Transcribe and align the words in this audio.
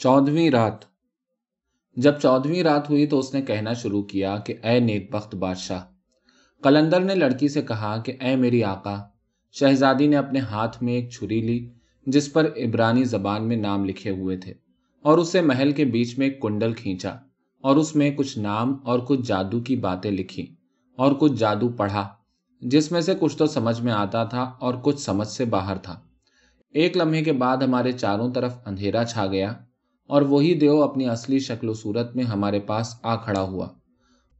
چودہویں 0.00 0.50
رات۔ 0.50 0.84
جب 1.96 2.18
چودہویں 2.22 2.62
رات 2.62 2.90
ہوئی 2.90 3.06
تو 3.06 3.18
اس 3.18 3.34
نے 3.34 3.42
کہنا 3.42 3.72
شروع 3.72 4.02
کیا 4.02 4.36
کہ 4.38 4.54
اے 4.64 4.80
نیک 4.80 5.10
بخت 5.14 5.34
بادشاہ، 5.34 5.80
قلندر 6.62 7.00
نے 7.00 7.14
لڑکی 7.14 7.48
سے 7.48 7.62
کہا 7.62 7.96
کہ 7.96 8.12
اے 8.20 8.36
میری 8.36 8.64
آقا، 8.64 8.96
شہزادی 9.52 10.06
نے 10.06 10.16
اپنے 10.16 10.40
ہاتھ 10.40 10.82
میں 10.82 10.92
ایک 10.92 11.10
چھری 11.10 11.40
لی 11.40 11.68
جس 12.06 12.32
پر 12.32 12.46
عبرانی 12.56 13.04
زبان 13.04 13.48
میں 13.48 13.56
نام 13.56 13.84
لکھے 13.84 14.10
ہوئے 14.10 14.36
تھے 14.36 14.54
اور 15.04 15.18
اسے 15.18 15.40
محل 15.40 15.72
کے 15.72 15.84
بیچ 15.84 16.18
میں 16.18 16.26
ایک 16.26 16.40
کنڈل 16.42 16.72
کھینچا 16.72 17.16
اور 17.64 17.76
اس 17.76 17.96
میں 17.96 18.10
کچھ 18.10 18.38
نام 18.38 18.76
اور 18.84 18.98
کچھ 18.98 19.20
جادو 19.20 19.60
کی 19.60 19.76
باتیں 19.76 20.10
لکھی 20.10 20.46
اور 20.98 21.12
کچھ 21.12 21.32
جادو 21.32 21.68
پڑھا 21.68 22.08
جس 22.62 22.92
میں 22.92 23.00
سے 23.00 23.14
کچھ 23.20 23.36
تو 23.36 23.46
سمجھ 23.46 23.80
میں 23.82 23.92
آتا 23.92 24.24
تھا 24.24 24.42
اور 24.42 24.74
کچھ 24.82 25.00
سمجھ 25.00 25.28
سے 25.28 25.44
باہر 25.44 25.76
تھا۔ 25.76 26.00
ایک 26.74 26.96
لمحے 26.96 27.22
کے 27.22 27.32
بعد 27.32 27.56
ہمارے 27.56 27.92
چاروں 27.92 28.32
طرف 28.32 28.58
اندھیرا 28.66 29.04
چھا 29.04 29.26
گیا 29.26 29.52
اور 30.08 30.22
وہی 30.22 30.54
دیو 30.54 30.82
اپنی 30.82 31.08
اصلی 31.08 31.38
شکل 31.38 31.68
و 31.68 31.74
صورت 31.74 32.16
میں 32.16 32.24
ہمارے 32.24 32.60
پاس 32.60 32.94
آ 33.02 33.16
کھڑا 33.16 33.42
ہوا۔ 33.42 33.68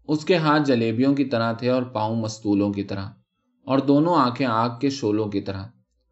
اس 0.09 0.24
کے 0.24 0.37
ہاتھ 0.37 0.62
جلیبیوں 0.62 1.15
کی 1.15 1.24
طرح 1.24 1.52
تھے 1.52 1.70
اور 1.70 1.83
پاؤں 1.83 2.16
مستولوں 2.16 2.73
کی 2.73 2.83
طرح۔ 2.83 3.09
اور 3.65 3.79
دونوں 3.79 4.15
آنکھیں 4.15 4.46
آگ 4.46 4.70
کے 4.80 4.91
شولوں 4.91 5.29
کی 5.29 5.41
طرح۔ 5.41 5.65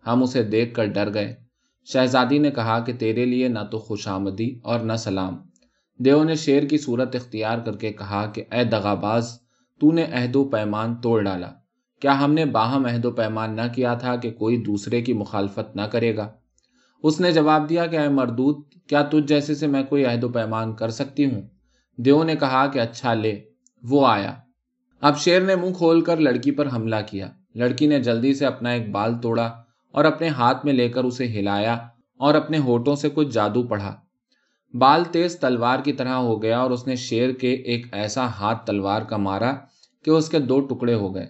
ہم 0.06 0.22
اسے 0.22 0.42
دیکھ 0.42 0.74
کر 0.74 0.84
ڈر 0.84 1.14
گئے۔ 1.14 1.34
شہزادی 1.84 2.38
نے 2.38 2.50
کہا 2.50 2.78
کہ 2.78 2.92
تیرے 2.92 3.24
لیے 3.24 3.48
نہ 3.48 3.58
تو 3.70 3.78
خوش 3.78 4.08
آمدی 4.08 4.58
اور 4.62 4.80
نہ 4.80 4.92
سلام۔ 4.92 5.36
دیو 5.98 6.24
نے 6.24 6.34
شیر 6.34 6.62
کی 6.62 6.78
صورت 6.78 7.14
اختیار 7.14 7.59
کر 7.59 7.76
کے 7.76 7.92
کہا 7.92 8.26
کہ 8.26 8.45
اے 8.52 8.64
دغاباز 8.64 9.38
تو 9.80 9.92
نے 9.92 10.04
عہد 10.12 10.36
و 10.36 10.45
پیمان 10.45 10.95
توڑ 10.95 11.23
ڈالا۔ 11.23 11.52
کیا 12.00 12.24
ہم 12.24 12.32
نے 12.32 12.45
باہم 12.45 12.86
عہد 12.86 13.04
و 13.04 13.10
پیمان 13.10 13.56
نہ 13.56 13.74
کیا 13.74 13.95
تھا 13.95 14.16
کہ 14.16 14.30
کوئی 14.30 14.56
دوسرے 14.56 15.02
کی 15.02 15.12
مخالفت 15.12 15.76
نہ 15.76 15.82
کرے 15.82 16.16
گا؟ 16.16 16.28
اس 17.02 17.20
نے 17.20 17.32
جواب 17.32 17.68
دیا 17.68 17.86
کہ 17.86 17.98
اے 17.98 18.09
مردود، 18.09 18.56
کیا 18.86 19.02
تجھ 19.02 19.27
جیسے 19.27 19.54
سے 19.54 19.66
میں 19.66 19.82
کوئی 19.82 20.04
عہد 20.04 20.24
و 20.24 20.28
پیمان 20.28 20.74
کر 20.74 20.88
سکتی 20.88 21.24
ہوں؟ 21.24 21.42
دیو 21.96 22.23
نے 22.23 22.37
کہا 22.37 22.66
کہ 22.66 22.78
اچھا 22.78 23.15
لے۔ 23.15 23.40
وہ 23.82 24.07
آیا۔ 24.07 24.34
اب 25.01 25.18
شیر 25.18 25.40
نے 25.40 25.57
منہ 25.57 25.73
کھول 25.73 26.01
کر 26.01 26.16
لڑکی 26.16 26.51
پر 26.51 26.68
حملہ 26.73 26.96
کیا۔ 27.07 27.30
لڑکی 27.54 27.87
نے 27.87 28.01
جلدی 28.01 28.35
سے 28.35 28.46
اپنا 28.46 28.70
ایک 28.70 28.90
بال 28.90 29.15
توڑا 29.15 29.54
اور 29.93 30.04
اپنے 30.04 30.29
ہاتھ 30.29 30.65
میں 30.65 30.73
لے 30.73 30.88
کر 30.88 31.04
اسے 31.04 31.26
ہلایا 31.26 31.74
اور 32.16 32.35
اپنے 32.35 32.59
ہوٹوں 32.59 32.96
سے 32.96 33.09
کچھ 33.15 33.29
جادو 33.29 33.63
پڑھا۔ 33.63 33.96
بال 34.74 35.04
تیز 35.04 35.38
تلوار 35.38 35.79
کی 35.85 35.92
طرح 35.92 36.15
ہو 36.15 36.42
گیا 36.42 36.59
اور 36.59 36.70
اس 36.70 36.87
نے 36.87 36.96
شیر 36.96 37.32
کے 37.32 37.52
ایک 37.52 37.87
ایسا 37.92 38.26
ہاتھ 38.26 38.66
تلوار 38.66 39.02
کا 39.02 39.16
مارا 39.16 39.52
کہ 40.04 40.10
اس 40.10 40.29
کے 40.29 40.38
دو 40.38 40.60
ٹکڑے 40.60 40.95
ہو 40.95 41.15
گئے 41.15 41.26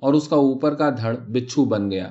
اور 0.00 0.14
اس 0.14 0.28
کا 0.28 0.36
اوپر 0.36 0.74
کا 0.74 0.90
دھڑ 0.90 1.16
بچھو 1.16 1.64
بن 1.64 1.90
گیا۔ 1.90 2.10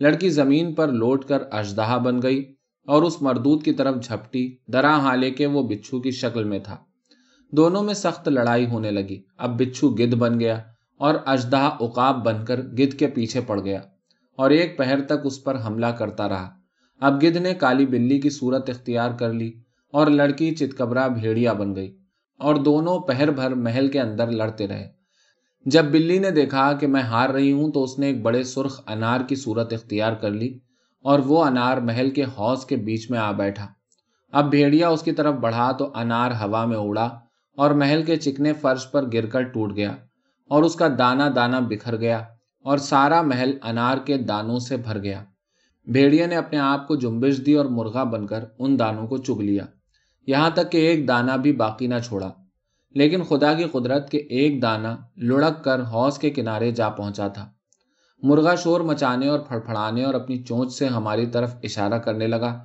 لڑکی 0.00 0.30
زمین 0.30 0.74
پر 0.74 0.88
لوٹ 0.88 1.24
کر 1.24 1.42
اجدہا 1.52 1.98
بن 1.98 2.22
گئی۔ 2.22 2.54
اور 2.88 3.02
اس 3.02 3.22
مردود 3.22 3.62
کی 3.62 3.72
طرف 3.72 3.94
جھپٹی، 4.02 4.56
درا 4.72 4.96
حالے 4.98 5.30
کے 5.30 5.46
وہ 5.46 5.62
بچھو 5.62 6.00
کی 6.00 6.10
شکل 6.10 6.44
میں 6.44 6.58
تھا۔ 6.58 6.76
دونوں 7.52 7.82
میں 7.82 7.94
سخت 7.94 8.28
لڑائی 8.28 8.66
ہونے 8.66 8.90
لگی۔ 8.90 9.22
اب 9.36 9.58
بچھو 9.60 9.88
گد 9.88 10.14
بن 10.14 10.40
گیا 10.40 10.58
اور 11.00 11.14
اجدہ 11.26 11.70
اقاب 11.80 12.24
بن 12.24 12.44
کر 12.44 12.60
گد 12.60 12.98
کے 12.98 13.06
پیچھے 13.06 13.40
پڑ 13.40 13.60
گیا 13.60 13.80
اور 14.38 14.50
ایک 14.50 14.78
پہر 14.78 15.00
تک 15.00 15.24
اس 15.24 15.44
پر 15.44 15.56
حملہ 15.66 15.86
کرتا 15.86 16.28
رہا۔ 16.28 16.48
اب 17.00 17.22
گدھ 17.22 17.38
نے 17.38 17.54
کالی 17.54 17.86
بلی 17.86 18.20
کی 18.20 18.30
صورت 18.30 18.70
اختیار 18.70 19.10
کر 19.10 19.32
لی 19.32 19.52
اور 19.92 20.06
لڑکی 20.06 20.54
چتکبرا 20.54 21.08
بھیڑیا 21.08 21.52
بن 21.52 21.76
گئی 21.76 21.96
اور 22.38 22.54
دونوں 22.54 22.98
پہر 22.98 23.30
بھر 23.30 23.54
محل 23.54 23.88
کے 23.88 24.00
اندر 24.00 24.30
لڑتے 24.30 24.66
رہے۔ 24.66 24.88
جب 25.66 25.84
بلی 25.84 26.18
نے 26.18 26.30
دیکھا 26.30 26.72
کہ 26.72 26.86
میں 26.86 27.02
ہار 27.02 27.30
رہی 27.30 27.52
ہوں 27.52 27.72
تو 27.72 27.84
اس 27.84 27.98
نے 27.98 28.06
ایک 28.06 28.22
بڑے 28.22 28.42
سرخ 28.42 28.80
انار 28.86 29.20
کی 29.28 29.34
صورت 29.34 29.72
اختیار 29.72 30.12
کر 30.12 30.30
لی۔ 30.30 30.58
اور 31.02 31.18
وہ 31.18 31.44
انار 31.44 31.76
محل 31.76 32.10
کے 32.10 32.24
حوض 32.24 32.64
کے 32.64 32.76
بیچ 32.76 33.10
میں 33.10 33.18
آ 33.18 33.32
بیٹھا۔ 33.32 33.66
اب 34.32 34.50
بھیڑیا 34.50 34.88
اس 34.88 35.02
کی 35.02 35.12
طرف 35.12 35.34
بڑھا 35.34 35.72
تو 35.72 35.90
انار 35.94 36.30
ہوا 36.30 36.64
میں 36.64 36.76
اڑا 36.76 37.18
اور 37.56 37.70
محل 37.70 38.02
کے 38.02 38.16
چکنے 38.16 38.52
فرش 38.52 38.90
پر 38.90 39.04
گر 39.12 39.26
کر 39.26 39.42
ٹوٹ 39.42 39.76
گیا 39.76 39.96
اور 40.48 40.62
اس 40.62 40.74
کا 40.74 40.88
دانا 40.98 41.28
دانا 41.36 41.60
بکھر 41.60 42.00
گیا 42.00 42.24
اور 42.62 42.78
سارا 42.78 43.22
محل 43.22 43.58
انار 43.62 43.98
کے 43.98 44.16
دانوں 44.18 44.58
سے 44.58 44.76
بھر 44.76 45.02
گیا۔ 45.02 45.24
بھیڑیا 45.86 46.26
نے 46.26 46.36
اپنے 46.36 46.58
آپ 46.58 46.88
کو 46.88 46.96
جمبش 46.96 47.40
دی 47.46 47.54
اور 47.54 47.66
مرغا 47.66 48.04
بن 48.04 48.26
کر 48.26 48.44
ان 48.58 48.78
دانوں 48.78 49.06
کو 49.06 49.16
چگ 49.18 49.40
لیا۔ 49.40 49.64
یہاں 50.26 50.50
تک 50.50 50.72
کہ 50.72 50.78
ایک 50.78 51.08
دانا 51.08 51.36
بھی 51.36 51.52
باقی 51.52 51.86
نہ 51.86 51.94
چھوڑا۔ 52.04 52.32
لیکن 52.90 53.22
خدا 53.22 53.54
کی 53.54 53.64
قدرت 53.64 54.10
کے 54.10 54.18
ایک 54.18 54.62
دانا 54.62 54.96
لڑک 55.16 55.64
کر 55.64 55.82
حوض 55.82 56.18
کے 56.18 56.30
کنارے 56.30 56.70
جا 56.70 56.88
پہنچا 56.88 57.28
تھا۔ 57.28 57.50
مرغا 58.22 58.54
شور 58.54 58.80
مچانے 58.80 59.28
اور 59.28 59.38
پھڑپھڑانے 59.38 60.04
اور 60.04 60.14
اپنی 60.14 60.36
چونچ 60.42 60.72
سے 60.72 60.86
ہماری 60.86 61.26
طرف 61.26 61.54
اشارہ 61.62 61.98
کرنے 61.98 62.26
لگا، 62.26 62.58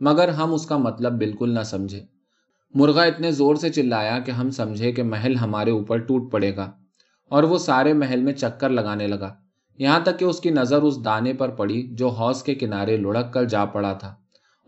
مگر 0.00 0.28
ہم 0.28 0.52
اس 0.54 0.66
کا 0.66 0.76
مطلب 0.76 1.18
بالکل 1.18 1.54
نہ 1.54 1.62
سمجھے۔ 1.64 2.00
مرغا 2.74 3.02
اتنے 3.02 3.32
زور 3.32 3.54
سے 3.54 3.70
چلایا 3.70 4.18
کہ 4.18 4.30
ہم 4.30 4.50
سمجھے 4.50 4.92
کہ 4.92 5.02
محل 5.02 5.36
ہمارے 5.36 5.70
اوپر 5.70 5.98
ٹوٹ 5.98 6.30
پڑے 6.32 6.54
گا، 6.56 6.70
اور 7.30 7.42
وہ 7.42 7.58
سارے 7.58 7.92
محل 7.92 8.22
میں 8.22 8.32
چکر 8.32 8.70
لگانے 8.70 9.06
لگا۔ 9.06 9.34
یہاں 9.78 10.00
تک 10.00 10.18
کہ 10.18 10.24
اس 10.24 10.40
کی 10.40 10.50
نظر 10.50 10.82
اس 10.82 11.04
دانے 11.04 11.32
پر 11.32 11.48
پڑی 11.48 11.82
جو 11.96 12.08
حوض 12.08 12.42
کے 12.42 12.54
کنارے 12.54 12.96
لڑک 12.96 13.32
کر 13.34 13.44
جا 13.44 13.64
پڑا 13.64 13.92
تھا، 13.92 14.14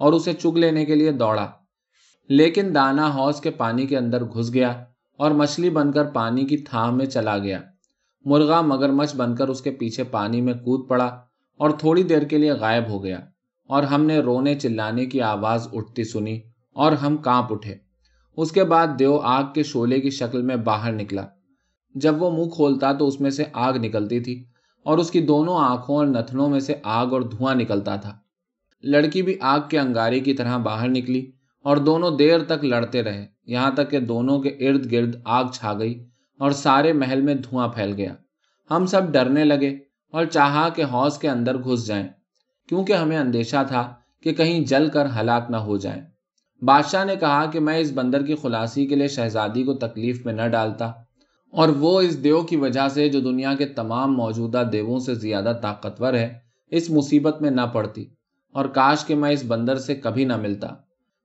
اور 0.00 0.12
اسے 0.12 0.32
چگ 0.32 0.56
لینے 0.56 0.84
کے 0.84 0.94
لیے 0.94 1.12
دوڑا۔ 1.12 1.50
لیکن 2.30 2.74
دانا 2.74 3.10
حوض 3.10 3.40
کے 3.40 3.50
پانی 3.50 3.86
کے 3.86 3.96
اندر 3.96 4.24
گھس 4.24 4.52
گیا 4.54 4.70
اور 5.18 5.30
مچھلی 5.30 5.70
بن 5.70 5.92
کر 5.92 6.04
پانی 6.04 6.44
کی 6.46 6.56
تھام 6.56 6.96
میں 6.98 7.06
چلا 7.06 7.38
گیا۔ 7.38 7.60
مرغا 8.24 8.60
مگر 8.60 8.90
مچھ 8.90 9.16
بن 9.16 9.34
کر 9.34 9.48
اس 9.48 9.60
کے 9.60 9.70
پیچھے 9.70 10.04
پانی 10.04 10.40
میں 10.40 10.54
کود 10.54 10.88
پڑا 10.88 11.04
اور 11.56 11.70
تھوڑی 11.70 12.02
دیر 12.02 12.22
کے 12.22 12.38
لیے 12.38 12.52
غائب 12.52 12.88
ہو 12.88 13.04
گیا 13.04 13.18
اور 13.66 13.82
ہم 13.82 14.04
نے 14.04 14.18
رونے 14.18 14.54
چلانے 14.54 15.06
کی 15.06 15.20
آواز 15.20 15.68
اٹھتی 15.72 16.04
سنی 16.04 16.40
اور 16.72 16.92
ہم 16.92 17.16
کانپ 17.16 17.52
اٹھے۔ 17.52 17.74
اس 18.36 18.52
کے 18.52 18.64
بعد 18.64 18.86
دیو 18.98 19.18
آگ 19.18 19.44
کے 19.54 19.62
شولے 19.62 20.00
کی 20.00 20.10
شکل 20.10 20.42
میں 20.42 20.56
باہر 20.56 20.92
نکلا۔ 20.92 21.26
جب 21.94 22.22
وہ 22.22 22.30
منہ 22.30 22.48
کھولتا 22.48 22.92
تو 22.92 23.08
اس 23.08 23.20
میں 23.20 23.30
سے 23.30 23.44
آگ 23.52 23.72
نکلتی 23.72 24.20
تھی 24.20 24.44
اور 24.82 24.98
اس 24.98 25.10
کی 25.10 25.20
دونوں 25.20 25.56
آنکھوں 25.56 25.96
اور 25.96 26.06
نتنوں 26.06 26.48
میں 26.48 26.60
سے 26.60 26.74
آگ 26.82 27.06
اور 27.06 27.22
دھواں 27.22 27.54
نکلتا 27.54 27.96
تھا۔ 27.96 28.16
لڑکی 28.82 29.22
بھی 29.22 29.34
آگ 29.40 29.60
کے 29.68 29.78
انگارے 29.78 30.20
کی 30.20 30.34
طرح 30.34 30.56
باہر 30.56 30.88
نکلی 30.88 31.30
اور 31.62 31.76
دونوں 31.76 32.16
دیر 32.16 32.38
تک 32.38 32.64
لڑتے 32.64 33.02
رہے، 33.02 33.26
یہاں 33.46 33.70
تک 33.70 33.90
کہ 33.90 34.00
دونوں 34.00 34.38
کے 34.40 34.48
ارد 34.48 34.92
گرد 34.92 35.16
آگ 35.24 35.44
چھا 35.52 35.78
گئی 35.78 36.04
اور 36.42 36.50
سارے 36.50 36.92
محل 36.92 37.20
میں 37.20 37.34
دھواں 37.34 37.68
پھیل 37.68 37.92
گیا۔ 37.96 38.14
ہم 38.70 38.86
سب 38.86 39.12
ڈرنے 39.12 39.44
لگے 39.44 39.68
اور 40.14 40.24
چاہا 40.26 40.68
کہ 40.68 40.84
حوض 40.84 41.18
کے 41.18 41.28
اندر 41.28 41.58
گھس 41.58 41.86
جائیں، 41.86 42.06
کیونکہ 42.68 42.92
ہمیں 42.92 43.16
اندیشہ 43.18 43.62
تھا 43.68 43.82
کہ 44.22 44.32
کہیں 44.32 44.58
جل 44.64 44.88
کر 44.88 45.06
ہلاک 45.16 45.50
نہ 45.50 45.56
ہو 45.58 45.76
جائیں۔ 45.76 46.00
بادشاہ 46.62 47.04
نے 47.04 47.16
کہا 47.16 47.44
کہ 47.46 47.60
میں 47.60 47.78
اس 47.78 47.92
بندر 47.92 48.24
کی 48.26 48.34
خلاصی 48.34 48.86
کے 48.86 48.94
لیے 48.94 49.08
شہزادی 49.08 49.62
کو 49.64 49.74
تکلیف 49.78 50.24
میں 50.26 50.32
نہ 50.32 50.46
ڈالتا، 50.48 50.90
اور 51.52 51.68
وہ 51.78 52.00
اس 52.00 52.22
دیو 52.24 52.40
کی 52.42 52.56
وجہ 52.56 52.88
سے 52.88 53.08
جو 53.08 53.20
دنیا 53.20 53.54
کے 53.54 53.66
تمام 53.74 54.14
موجودہ 54.16 54.62
دیووں 54.72 54.98
سے 54.98 55.14
زیادہ 55.14 55.52
طاقتور 55.62 56.14
ہے، 56.14 56.28
اس 56.72 56.90
مصیبت 56.90 57.42
میں 57.42 57.50
نہ 57.50 57.66
پڑتی 57.72 58.04
اور 58.54 58.64
کاش 58.74 59.04
کہ 59.06 59.14
میں 59.14 59.30
اس 59.30 59.44
بندر 59.44 59.76
سے 59.78 59.94
کبھی 59.94 60.24
نہ 60.24 60.36
ملتا۔ 60.36 60.68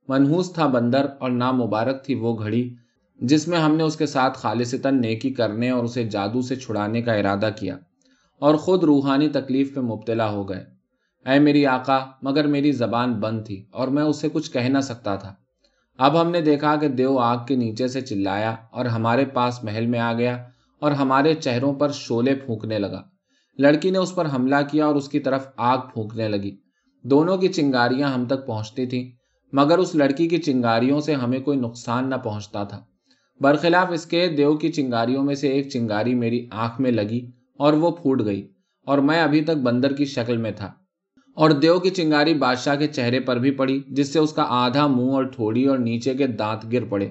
منحوس 0.08 0.52
تھا 0.52 0.66
بندر 0.66 1.06
اور 1.18 1.30
نامبارک 1.32 2.04
تھی 2.04 2.14
وہ 2.14 2.36
گھڑی۔ 2.38 2.68
جس 3.18 3.48
میں 3.48 3.58
ہم 3.58 3.76
نے 3.76 3.82
اس 3.82 3.96
کے 3.96 4.06
ساتھ 4.06 4.38
خالصتاً 4.38 5.00
نیکی 5.00 5.30
کرنے 5.30 5.70
اور 5.70 5.84
اسے 5.84 6.04
جادو 6.04 6.40
سے 6.40 6.56
چھڑانے 6.56 7.02
کا 7.02 7.12
ارادہ 7.12 7.50
کیا 7.56 7.76
اور 8.38 8.54
خود 8.54 8.84
روحانی 8.84 9.28
تکلیف 9.28 9.76
میں 9.76 9.84
مبتلا 9.84 10.30
ہو 10.30 10.48
گئے۔ 10.48 10.64
اے 11.30 11.38
میری 11.38 11.66
آقا، 11.66 11.98
مگر 12.22 12.46
میری 12.46 12.72
زبان 12.72 13.14
بند 13.14 13.46
تھی 13.46 13.64
اور 13.70 13.88
میں 13.88 14.02
اسے 14.02 14.28
کچھ 14.32 14.50
کہہ 14.50 14.68
نہ 14.68 14.78
سکتا 14.78 15.16
تھا۔ 15.16 15.34
اب 15.98 16.20
ہم 16.20 16.30
نے 16.30 16.40
دیکھا 16.40 16.76
کہ 16.76 16.88
دیو 16.88 17.18
آگ 17.18 17.36
کے 17.46 17.56
نیچے 17.56 17.88
سے 17.88 18.00
چلایا 18.00 18.56
اور 18.70 18.84
ہمارے 18.84 19.24
پاس 19.24 19.64
محل 19.64 19.86
میں 19.86 19.98
آ 19.98 20.12
گیا 20.12 20.44
اور 20.80 20.92
ہمارے 20.92 21.34
چہروں 21.34 21.74
پر 21.74 21.92
شولے 21.92 22.34
پھونکنے 22.34 22.78
لگا۔ 22.78 23.02
لڑکی 23.58 23.90
نے 23.90 23.98
اس 23.98 24.14
پر 24.14 24.26
حملہ 24.32 24.56
کیا 24.70 24.86
اور 24.86 24.94
اس 24.94 25.08
کی 25.08 25.20
طرف 25.20 25.48
آگ 25.56 25.78
پھونکنے 25.94 26.28
لگی۔ 26.28 26.56
دونوں 27.02 27.36
کی 27.36 27.48
چنگاریاں 27.48 28.08
ہم 28.08 28.26
تک 28.26 28.46
پہنچتی 28.46 28.86
تھیں، 28.86 29.10
مگر 29.52 29.78
اس 29.78 29.94
لڑکی 29.94 30.28
کی 30.28 30.38
چنگاریوں 30.38 31.00
سے 31.00 31.14
ہمیں 31.14 31.40
کوئی 31.40 31.58
نقصان 31.58 32.10
نہ 32.10 32.14
پہنچتا 32.14 32.64
تھا۔ 32.64 32.80
برخلاف 33.40 33.88
اس 33.90 34.06
کے 34.06 34.28
دیو 34.28 34.56
کی 34.56 34.72
چنگاریوں 34.72 35.22
میں 35.22 35.34
سے 35.34 35.48
ایک 35.48 35.68
چنگاری 35.68 36.14
میری 36.14 36.48
آنکھ 36.50 36.80
میں 36.80 36.90
لگی 36.90 37.30
اور 37.58 37.72
وہ 37.72 37.90
پھوٹ 37.90 38.24
گئی 38.24 38.48
اور 38.86 38.98
میں 38.98 39.22
ابھی 39.22 39.40
تک 39.40 39.50
بندر 39.50 39.92
کی 39.92 40.04
شکل 40.04 40.36
میں 40.36 40.50
تھا۔ 40.50 40.72
اور 41.34 41.50
دیو 41.50 41.80
کی 41.80 41.90
چنگاری 41.90 42.34
بادشاہ 42.34 42.76
کے 42.76 42.86
چہرے 42.86 43.20
پر 43.20 43.36
بھی 43.36 43.50
پڑی، 43.50 43.82
جس 43.88 44.12
سے 44.12 44.18
اس 44.18 44.32
کا 44.32 44.44
آدھا 44.48 44.86
منہ 44.86 45.10
اور 45.10 45.24
ٹھوڑی 45.24 45.64
اور 45.64 45.78
نیچے 45.78 46.14
کے 46.14 46.26
دانت 46.26 46.72
گر 46.72 46.84
پڑے۔ 46.84 47.08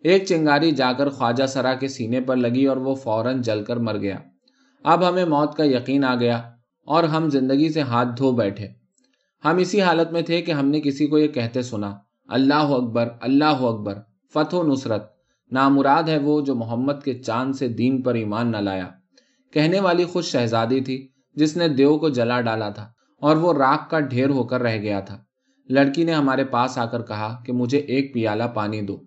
ایک 0.00 0.24
چنگاری 0.26 0.70
جا 0.70 0.92
کر 0.92 1.08
خواجہ 1.08 1.46
سرا 1.46 1.74
کے 1.74 1.88
سینے 1.88 2.20
پر 2.20 2.36
لگی 2.36 2.66
اور 2.66 2.76
وہ 2.76 2.94
فوراً 2.94 3.42
جل 3.42 3.64
کر 3.64 3.76
مر 3.76 3.98
گیا۔ 3.98 4.18
اب 4.84 5.08
ہمیں 5.08 5.24
موت 5.24 5.56
کا 5.56 5.64
یقین 5.64 6.04
آ 6.04 6.14
گیا 6.14 6.42
اور 6.86 7.04
ہم 7.04 7.30
زندگی 7.30 7.68
سے 7.68 7.80
ہاتھ 7.80 8.08
دھو 8.18 8.32
بیٹھے۔ 8.32 8.68
ہم 9.44 9.56
اسی 9.56 9.80
حالت 9.80 10.12
میں 10.12 10.22
تھے 10.22 10.42
کہ 10.42 10.52
ہم 10.52 10.68
نے 10.68 10.80
کسی 10.80 11.06
کو 11.06 11.18
یہ 11.18 11.28
کہتے 11.28 11.62
سنا، 11.62 11.94
اللہ 12.28 12.54
اکبر 12.54 13.08
اللہ 13.20 13.44
اکبر، 13.44 13.98
فتح 14.34 14.56
و 14.56 14.72
نصرت۔ 14.72 15.13
نامراد 15.50 16.02
ہے 16.02 16.18
وہ 16.18 16.40
جو 16.40 16.54
محمد 16.54 16.92
کے 17.04 17.14
چاند 17.14 17.54
سے 17.54 17.68
دین 17.68 18.02
پر 18.02 18.14
ایمان 18.14 18.52
نہ 18.52 18.56
لایا۔ 18.56 18.88
کہنے 19.52 19.80
والی 19.80 20.04
خود 20.04 20.24
شہزادی 20.24 20.80
تھی، 20.80 21.08
جس 21.34 21.56
نے 21.56 21.68
دیو 21.68 21.98
کو 21.98 22.08
جلا 22.08 22.40
ڈالا 22.40 22.68
تھا، 22.68 22.88
اور 23.20 23.36
وہ 23.36 23.52
راک 23.54 23.90
کا 23.90 24.00
ڈھیر 24.00 24.28
ہو 24.28 24.44
کر 24.44 24.62
رہ 24.62 24.76
گیا 24.76 25.00
تھا۔ 25.00 25.18
لڑکی 25.68 26.04
نے 26.04 26.12
ہمارے 26.12 26.44
پاس 26.44 26.78
آ 26.78 26.84
کر 26.84 27.02
کہا 27.02 27.42
کہ 27.46 27.52
مجھے 27.52 27.78
ایک 27.78 28.14
پیالہ 28.14 28.44
پانی 28.54 28.82
دو۔ 28.82 29.00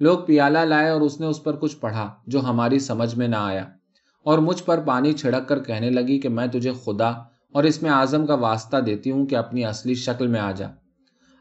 لوگ 0.00 0.18
پیالہ 0.18 0.58
لائے 0.58 0.90
اور 0.90 1.00
اس 1.00 1.20
نے 1.20 1.26
اس 1.26 1.44
پر 1.44 1.56
کچھ 1.56 1.76
پڑھا 1.76 2.14
جو 2.26 2.40
ہماری 2.40 2.78
سمجھ 2.78 3.18
میں 3.18 3.28
نہ 3.28 3.36
آیا۔ 3.36 3.68
اور 4.24 4.38
مجھ 4.38 4.62
پر 4.62 4.80
پانی 4.80 5.12
چھڑک 5.12 5.48
کر 5.48 5.62
کہنے 5.62 5.90
لگی 5.90 6.20
کہ 6.20 6.28
میں 6.28 6.46
تجھے 6.46 6.72
خدا 6.84 7.08
اور 7.52 7.64
اس 7.64 7.82
میں 7.82 7.90
اعظم 7.90 8.26
کا 8.26 8.34
واسطہ 8.34 8.76
دیتی 8.76 9.10
ہوں 9.10 9.26
کہ 9.26 9.34
اپنی 9.34 9.64
اصلی 9.64 9.94
شکل 9.94 10.26
میں 10.26 10.40
آ 10.40 10.52
جا۔ 10.52 10.68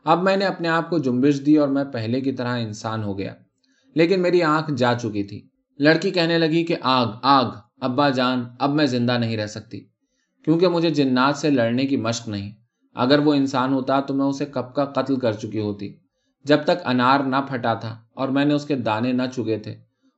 اب 0.03 0.23
میں 0.23 0.38
نے 0.38 0.45
اپنے 0.45 0.67
آپ 0.67 0.89
کو 0.89 0.97
جنبش 0.97 1.45
دی 1.45 1.57
اور 1.57 1.67
میں 1.67 1.83
پہلے 1.83 2.21
کی 2.21 2.31
طرح 2.31 2.57
انسان 2.57 3.03
ہو 3.03 3.17
گیا۔ 3.17 3.33
لیکن 3.95 4.22
میری 4.22 4.44
آنکھ 4.44 4.74
جا 4.74 4.94
چکی 4.94 5.24
تھی۔ 5.24 5.48
لڑکی 5.80 6.12
کہنے 6.12 6.38
لگی 6.38 6.63
کہ 6.63 6.75
آگ 6.81 7.07
آگ، 7.22 7.45
ابا 7.81 8.10
جان، 8.10 8.44
اب 8.60 8.69
میں 8.74 8.86
زندہ 8.86 9.18
نہیں 9.18 9.38
رہ 9.38 9.48
سکتی۔ 9.48 9.80
کیونکہ 10.45 10.68
مجھے 10.68 10.90
جنات 10.90 11.38
سے 11.38 11.50
لڑنے 11.50 11.86
کی 11.86 11.98
مشق 11.98 12.28
نہیں۔ 12.28 12.51
اگر 12.95 13.19
وہ 13.19 13.34
انسان 13.34 13.74
ہوتا 13.74 14.00
تو 14.00 14.13
میں 14.13 14.25
اسے 14.25 14.45
کب 14.45 14.75
کا 14.75 14.86
قتل 14.86 15.16
کر 15.16 15.31
چکی 15.31 15.60
ہوتی۔ 15.60 15.94
جب 16.44 16.57
تک 16.63 16.86
انار 16.86 17.19
نہ 17.19 17.36
پھٹا 17.50 17.74
تھا 17.74 17.98
اور 18.13 18.28
میں 18.28 18.45
نے 18.45 18.54
اس 18.54 18.66
کے 18.66 18.75
دانے 18.75 19.12
نہ 19.12 19.22
چگے 19.36 19.57
تھے۔ 19.57 19.75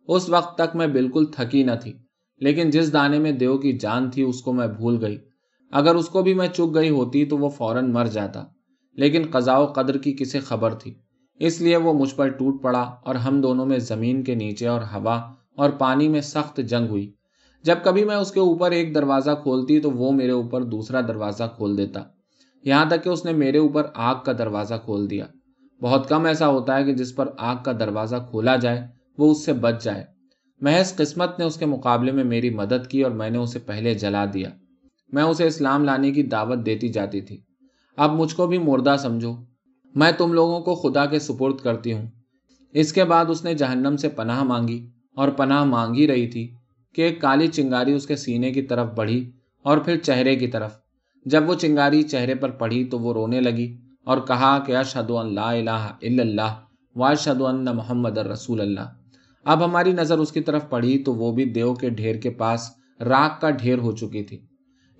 اس 0.07 0.29
وقت 0.29 0.57
تک 0.57 0.75
میں 0.75 0.87
بالکل 0.87 1.25
تھکی 1.25 1.63
نہ 1.63 1.71
تھی۔ 1.81 1.93
لیکن 2.37 2.69
جس 2.69 2.93
دانے 2.93 3.19
میں 3.19 3.31
دیو 3.31 3.57
کی 3.57 3.77
جان 3.77 4.09
تھی 4.09 4.21
اس 4.21 4.41
کو 4.41 4.53
میں 4.53 4.67
بھول 4.67 5.05
گئی۔ 5.05 5.17
اگر 5.71 5.95
اس 5.95 6.09
کو 6.09 6.23
بھی 6.23 6.33
میں 6.33 6.47
چک 6.47 6.75
گئی 6.75 6.89
ہوتی 6.89 7.25
تو 7.25 7.37
وہ 7.37 7.49
فوراً 7.49 7.91
مر 7.91 8.05
جاتا۔ 8.05 8.43
لیکن 8.93 9.21
قضاء 9.31 9.57
و 9.57 9.65
قدر 9.65 9.97
کی 9.97 10.13
کسے 10.13 10.39
خبر 10.39 10.73
تھی۔ 10.73 10.93
اس 11.39 11.61
لیے 11.61 11.77
وہ 11.77 11.93
مجھ 11.93 12.15
پر 12.15 12.27
ٹوٹ 12.27 12.61
پڑا 12.61 12.79
اور 12.79 13.15
ہم 13.15 13.41
دونوں 13.41 13.65
میں 13.65 13.77
زمین 13.77 14.23
کے 14.23 14.35
نیچے 14.35 14.67
اور 14.67 14.81
ہوا 14.81 15.33
اور 15.55 15.69
پانی 15.69 16.07
میں 16.07 16.21
سخت 16.21 16.57
جنگ 16.57 16.89
ہوئی۔ 16.89 17.11
جب 17.63 17.75
کبھی 17.83 18.05
میں 18.05 18.15
اس 18.15 18.31
کے 18.31 18.39
اوپر 18.39 18.71
ایک 18.71 18.95
دروازہ 18.95 19.31
کھولتی 19.43 19.79
تو 19.79 19.91
وہ 19.91 20.11
میرے 20.11 20.31
اوپر 20.31 20.63
دوسرا 20.63 21.01
دروازہ 21.01 21.43
کھول 21.57 21.77
دیتا۔ 21.77 22.03
یہاں 22.63 22.85
تک 22.85 23.03
کہ 23.03 23.09
اس 23.09 23.25
نے 23.25 23.31
میرے 23.31 23.57
اوپر 23.57 23.83
آگ 23.93 24.15
کا 24.25 24.31
دروازہ 24.31 24.73
کھول 24.85 25.09
دیا۔ 25.09 25.25
بہت 25.81 26.09
کم 26.09 26.25
ایسا 26.25 26.47
ہوتا 26.47 26.77
ہے 26.77 26.83
کہ 26.83 26.93
جس 26.93 27.15
پر 27.15 27.29
آگ 27.37 27.55
کا 27.63 27.71
دروازہ 27.71 28.15
کھولا 28.29 28.55
جائے، 28.55 28.87
وہ 29.17 29.31
اس 29.31 29.45
سے 29.45 29.53
بچ 29.53 29.83
جائے۔ 29.83 30.03
محض 30.61 30.95
قسمت 30.95 31.39
نے 31.39 31.45
اس 31.45 31.55
کے 31.55 31.65
مقابلے 31.65 32.11
میں 32.11 32.23
میری 32.23 32.49
مدد 32.49 32.87
کی 32.87 33.01
اور 33.01 33.11
میں 33.11 33.29
نے 33.29 33.37
اسے 33.37 33.59
پہلے 33.59 33.93
جلا 33.93 34.25
دیا۔ 34.33 34.49
میں 35.11 35.23
اسے 35.23 35.47
اسلام 35.47 35.83
لانے 35.83 36.11
کی 36.11 36.23
دعوت 36.23 36.65
دیتی 36.65 36.87
جاتی 36.89 37.21
تھی۔ 37.21 37.41
اب 37.97 38.13
مجھ 38.13 38.35
کو 38.35 38.47
بھی 38.47 38.57
مردہ 38.57 38.95
سمجھو۔ 38.99 39.33
میں 39.95 40.11
تم 40.17 40.33
لوگوں 40.33 40.59
کو 40.61 40.75
خدا 40.75 41.05
کے 41.05 41.19
سپرد 41.19 41.57
کرتی 41.57 41.93
ہوں۔ 41.93 42.05
اس 42.73 42.93
کے 42.93 43.03
بعد 43.03 43.25
اس 43.29 43.43
نے 43.43 43.53
جہنم 43.53 43.97
سے 43.97 44.09
پناہ 44.09 44.43
مانگی 44.43 44.89
اور 45.15 45.29
پناہ 45.29 45.63
مانگی 45.63 46.07
رہی 46.07 46.27
تھی 46.27 46.53
کہ 46.95 47.01
ایک 47.01 47.21
کالی 47.21 47.47
چنگاری 47.47 47.93
اس 47.93 48.07
کے 48.07 48.15
سینے 48.15 48.51
کی 48.51 48.61
طرف 48.61 48.87
بڑھی 48.95 49.31
اور 49.61 49.77
پھر 49.77 49.97
چہرے 49.97 50.35
کی 50.35 50.47
طرف۔ 50.47 50.77
جب 51.25 51.49
وہ 51.49 51.55
چنگاری 51.55 52.03
چہرے 52.03 52.35
پر 52.35 52.49
پڑھی 52.49 52.85
تو 52.85 52.99
وہ 52.99 53.13
رونے 53.13 53.41
لگی 53.41 53.77
اور 54.05 54.17
کہا 54.17 54.59
کہ 54.59 54.75
اشد 54.75 55.11
اللہ 55.11 55.39
الہ 55.39 55.69
الا 55.69 56.23
اللہ 56.23 56.53
واشد 56.95 57.41
ان 57.41 57.65
محمد 57.65 58.17
رسول 58.17 58.61
اللہ۔ 58.61 58.93
اب 59.45 59.65
ہماری 59.65 59.91
نظر 59.91 60.17
اس 60.17 60.31
کی 60.31 60.41
طرف 60.41 60.69
پڑھی 60.69 61.03
تو 61.03 61.15
وہ 61.15 61.31
بھی 61.31 61.45
دیو 61.45 61.73
کے 61.73 61.89
ڈھیر 61.89 62.15
کے 62.15 62.29
پاس 62.29 62.69
راک 62.99 63.41
کا 63.41 63.49
ڈھیر 63.49 63.77
ہو 63.77 63.91
چکی 63.91 64.23
تھی۔ 64.23 64.45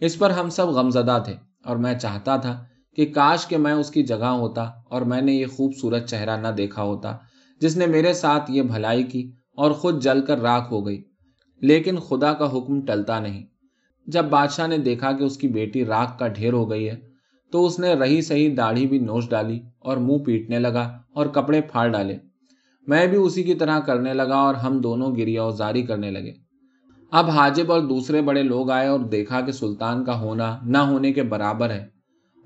اس 0.02 0.20
پر 0.20 0.30
ہم 0.30 0.50
سب 0.50 0.68
غمزدہ 0.68 1.22
تھے 1.26 1.34
اور 1.64 1.78
میں 1.78 2.00
چاہتا 2.00 2.38
تھا 2.38 2.64
کہ 2.96 3.06
کاش 3.06 3.48
کہ 3.48 3.58
میں 3.58 3.74
اس 3.74 3.92
کی 3.92 4.04
جگہ 4.04 4.26
ہوتا 4.26 4.62
اور 4.64 5.02
میں 5.02 5.22
نے 5.22 5.34
یہ 5.34 5.46
خوبصورت 5.46 6.10
چہرہ 6.10 6.38
نہ 6.38 6.48
دیکھا 6.48 6.84
ہوتا 6.84 7.18
جس 7.62 7.78
نے 7.78 7.86
میرے 7.86 8.14
ساتھ 8.14 8.52
یہ 8.52 8.62
بھلائی 8.62 9.04
کی 9.04 9.32
اور 9.56 9.72
خود 9.72 10.04
جل 10.04 10.22
کر 10.22 10.42
راکھ 10.42 10.74
ہو 10.74 10.86
گئی۔ 10.86 11.04
لیکن 11.62 11.98
خدا 11.98 12.34
کا 12.34 12.58
حکم 12.58 12.86
ٹلتا 12.86 13.20
نہیں۔ 13.20 13.46
جب 14.08 14.26
بادشاہ 14.26 14.68
نے 14.68 14.78
دیکھا 14.78 15.12
کہ 15.12 15.24
اس 15.24 15.38
کی 15.38 15.48
بیٹی 15.48 15.86
راکھ 15.86 16.20
کا 16.20 16.28
ڈھیر 16.28 16.54
ہو 16.54 16.70
گئی 16.70 16.90
ہے، 16.90 16.96
تو 17.52 17.66
اس 17.66 17.80
نے 17.80 17.94
رہی 17.94 18.22
سہی 18.22 18.56
داڑھی 18.56 18.88
بھی 18.88 19.00
نوچ 19.00 19.30
ڈالی 19.30 19.60
اور 19.80 19.98
منہ 19.98 20.18
پیٹنے 20.18 20.60
لگا 20.60 21.00
اور 21.14 21.26
کپڑے 21.26 21.62
پھاڑ 21.62 21.88
ڈالے۔ 21.88 22.18
میں 22.88 23.08
بھی 23.08 23.18
اسی 23.18 23.44
کی 23.44 23.54
طرح 23.54 23.80
کرنے 23.80 24.14
لگا 24.14 24.36
اور 24.36 24.56
ہم 24.56 24.80
دونوں 24.80 25.16
گریا 25.16 25.44
ازاری 25.44 25.82
کرنے 25.82 26.12
لگے۔ 26.12 26.34
اب 27.12 27.30
حاجب 27.30 27.72
اور 27.72 27.82
دوسرے 27.82 28.22
بڑے 28.22 28.44
لوگ 28.44 28.72
آئے 28.72 28.88
اور 28.88 29.00
دیکھا 29.00 29.42
کہ 29.42 29.52
سلطان 29.52 30.06
کا 30.06 30.20
ہونا 30.20 30.60
نہ 30.66 30.78
ہونے 30.78 31.14
کے 31.14 31.24
برابر 31.24 31.70
ہے۔ 31.70 31.95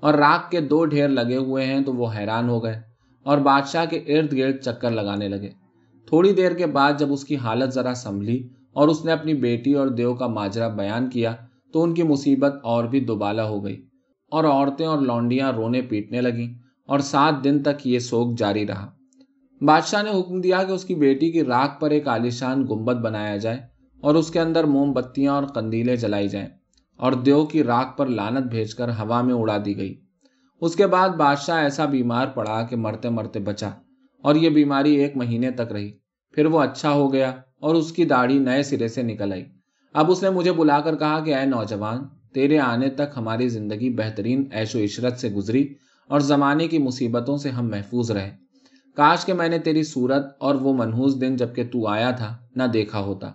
اور 0.00 0.14
راک 0.14 0.50
کے 0.50 0.60
دو 0.60 0.84
ڈھیر 0.84 1.08
لگے 1.08 1.36
ہوئے 1.36 1.64
ہیں 1.64 1.80
تو 1.80 1.92
وہ 1.92 2.06
حیران 2.18 2.48
ہو 2.48 2.64
گئے 2.64 2.80
اور 3.22 3.38
بادشاہ 3.38 3.84
کے 3.84 3.96
ارد 3.96 4.32
گرد 4.32 4.56
چکر 4.56 4.90
لگانے 4.90 5.28
لگے۔ 5.28 5.48
تھوڑی 6.08 6.32
دیر 6.32 6.52
کے 6.52 6.66
بعد 6.66 6.92
جب 6.98 7.12
اس 7.12 7.24
کی 7.24 7.36
حالت 7.36 7.74
ذرا 7.74 7.94
سنبھلی 7.94 8.48
اور 8.72 8.88
اس 8.88 9.04
نے 9.04 9.12
اپنی 9.12 9.34
بیٹی 9.34 9.72
اور 9.72 9.88
دیو 9.88 10.14
کا 10.14 10.26
ماجرا 10.26 10.68
بیان 10.68 11.10
کیا 11.10 11.34
تو 11.72 11.82
ان 11.82 11.94
کی 11.94 12.02
مصیبت 12.02 12.54
اور 12.62 12.84
بھی 12.84 13.00
دوبالا 13.00 13.48
ہو 13.48 13.64
گئی 13.64 13.86
اور 14.30 14.44
عورتیں 14.44 14.86
اور 14.86 14.98
لونڈیاں 14.98 15.52
رونے 15.52 15.82
پیٹنے 15.82 16.20
لگیں 16.20 16.54
اور 16.86 16.98
سات 16.98 17.44
دن 17.44 17.62
تک 17.62 17.86
یہ 17.86 17.98
سوگ 17.98 18.34
جاری 18.36 18.66
رہا۔ 18.66 18.90
بادشاہ 19.60 20.02
نے 20.02 20.20
حکم 20.20 20.40
دیا 20.40 20.62
کہ 20.62 20.72
اس 20.72 20.84
کی 20.84 20.94
بیٹی 20.94 21.30
کی 21.32 21.44
راک 21.44 21.80
پر 21.80 21.90
ایک 21.90 22.08
عالیشان 22.08 22.66
گنبد 22.70 23.00
بنایا 23.00 23.36
جائے 23.36 23.58
اور 24.00 24.14
اس 24.14 24.30
کے 24.30 24.40
اندر 24.40 24.64
موم 24.64 24.92
بتیاں 24.92 25.32
اور 25.32 25.44
قندیلیں 25.44 25.96
جلائی 25.96 26.28
جائیں۔ 26.28 26.48
اور 27.00 27.12
دیو 27.12 27.44
کی 27.44 27.64
راک 27.64 27.98
پر 27.98 28.06
لانت 28.06 28.46
بھیج 28.46 28.74
کر 28.74 28.88
ہوا 28.88 29.22
میں 29.22 29.34
اڑا 29.34 29.56
دی 29.64 29.76
گئی۔ 29.76 29.94
اس 30.60 30.76
کے 30.76 30.86
بعد 30.86 31.08
بادشاہ 31.08 31.62
ایسا 31.62 31.84
بیمار 31.84 32.26
پڑا 32.26 32.62
کہ 32.62 32.76
مرتے 32.76 33.08
مرتے 33.08 33.38
بچا 33.38 33.70
اور 34.22 34.34
یہ 34.34 34.50
بیماری 34.50 34.94
ایک 34.94 35.16
مہینے 35.16 35.50
تک 35.50 35.72
رہی۔ 35.72 35.92
پھر 36.34 36.46
وہ 36.46 36.60
اچھا 36.60 36.90
ہو 36.90 37.12
گیا 37.12 37.30
اور 37.60 37.74
اس 37.74 37.92
کی 37.92 38.04
داڑھی 38.04 38.38
نئے 38.38 38.62
سرے 38.62 38.88
سے 38.88 39.02
نکل 39.02 39.32
آئی۔ 39.32 39.44
اب 39.94 40.10
اس 40.10 40.22
نے 40.22 40.30
مجھے 40.30 40.52
بلا 40.52 40.80
کر 40.80 40.96
کہا 40.96 41.20
کہ 41.20 41.34
اے 41.34 41.46
نوجوان، 41.46 42.04
تیرے 42.34 42.58
آنے 42.58 42.88
تک 42.88 43.16
ہماری 43.16 43.48
زندگی 43.48 43.90
بہترین 43.90 44.48
ایش 44.52 44.74
و 44.74 44.78
عشرت 44.78 45.18
سے 45.18 45.28
گزری 45.28 45.74
اور 46.08 46.20
زمانے 46.20 46.68
کی 46.68 46.78
مصیبتوں 46.78 47.36
سے 47.36 47.48
ہم 47.48 47.68
محفوظ 47.68 48.10
رہے۔ 48.10 48.30
کاش 48.96 49.24
کہ 49.24 49.32
میں 49.32 49.48
نے 49.48 49.58
تیری 49.58 49.82
صورت 49.82 50.26
اور 50.40 50.54
وہ 50.54 50.72
منحوس 50.74 51.20
دن 51.20 51.36
جبکہ 51.36 51.64
تو 51.64 51.86
آیا 51.86 52.10
تھا، 52.10 52.36
نہ 52.56 52.62
دیکھا 52.62 53.00
ہوتا۔ 53.00 53.32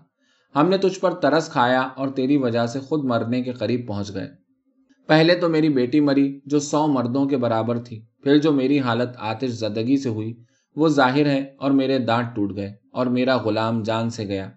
ہم 0.56 0.69
نے 0.69 0.78
تجھ 0.78 1.00
پر 1.00 1.12
ترس 1.13 1.48
کھایا 1.48 1.81
اور 1.81 2.07
تیری 2.07 2.38
وجہ 2.38 2.66
سے 2.66 2.80
خود 2.80 3.06
مرنے 3.06 3.42
کے 3.42 3.52
قریب 3.52 3.88
پہنچ 3.88 4.13
گئے۔ 4.13 4.28
پہلے 5.07 5.36
تو 5.36 5.50
میری 5.50 5.69
بیٹی 5.69 6.00
مری 6.00 6.40
جو 6.46 6.60
سو 6.60 6.88
مردوں 6.88 7.25
کے 7.25 7.38
برابر 7.38 7.78
تھی، 7.78 8.02
پھر 8.24 8.38
جو 8.38 8.52
میری 8.52 8.80
حالت 8.80 9.10
آتش 9.19 9.50
زدگی 9.50 9.98
سے 9.98 10.10
ہوئی، 10.10 10.34
وہ 10.75 10.90
ظاہر 10.90 11.25
ہے 11.25 11.46
اور 11.57 11.72
میرے 11.72 12.00
دانت 12.00 12.36
ٹوٹ 12.36 12.56
گئے 12.56 12.74
اور 12.92 13.06
میرا 13.06 13.38
غلام 13.38 13.84
جان 13.84 14.10
سے 14.10 14.28
گیا۔ 14.28 14.50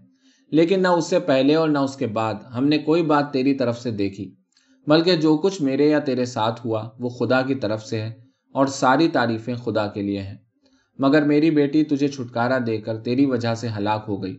لیکن 0.50 0.82
نہ 0.82 0.88
اس 0.88 1.06
سے 1.06 1.18
پہلے 1.18 1.54
اور 1.54 1.68
نہ 1.68 1.78
اس 1.78 1.96
کے 1.96 2.06
بعد 2.06 2.34
ہم 2.54 2.66
نے 2.66 2.78
کوئی 2.78 3.02
بات 3.02 3.32
تیری 3.32 3.54
طرف 3.54 3.80
سے 3.80 3.90
دیکھی، 3.90 4.34
بلکہ 4.86 5.16
جو 5.16 5.36
کچھ 5.36 5.62
میرے 5.62 5.88
یا 5.88 5.98
تیرے 5.98 6.24
ساتھ 6.24 6.66
ہوا، 6.66 6.88
وہ 6.98 7.08
خدا 7.08 7.42
کی 7.42 7.54
طرف 7.54 7.84
سے 7.84 8.02
ہے 8.02 8.14
اور 8.52 8.66
ساری 8.66 9.08
تعریفیں 9.08 9.54
خدا 9.54 9.86
کے 9.86 10.02
لیے 10.02 10.22
ہیں۔ 10.22 10.36
مگر 10.98 11.22
میری 11.22 11.50
بیٹی 11.50 11.84
تجھے 11.84 12.08
چھٹکارا 12.08 12.58
دے 12.66 12.78
کر 12.78 12.98
تیری 12.98 13.26
وجہ 13.26 13.54
سے 13.54 13.68
ہلاک 13.78 14.04
ہو 14.08 14.22
گئی۔ 14.22 14.36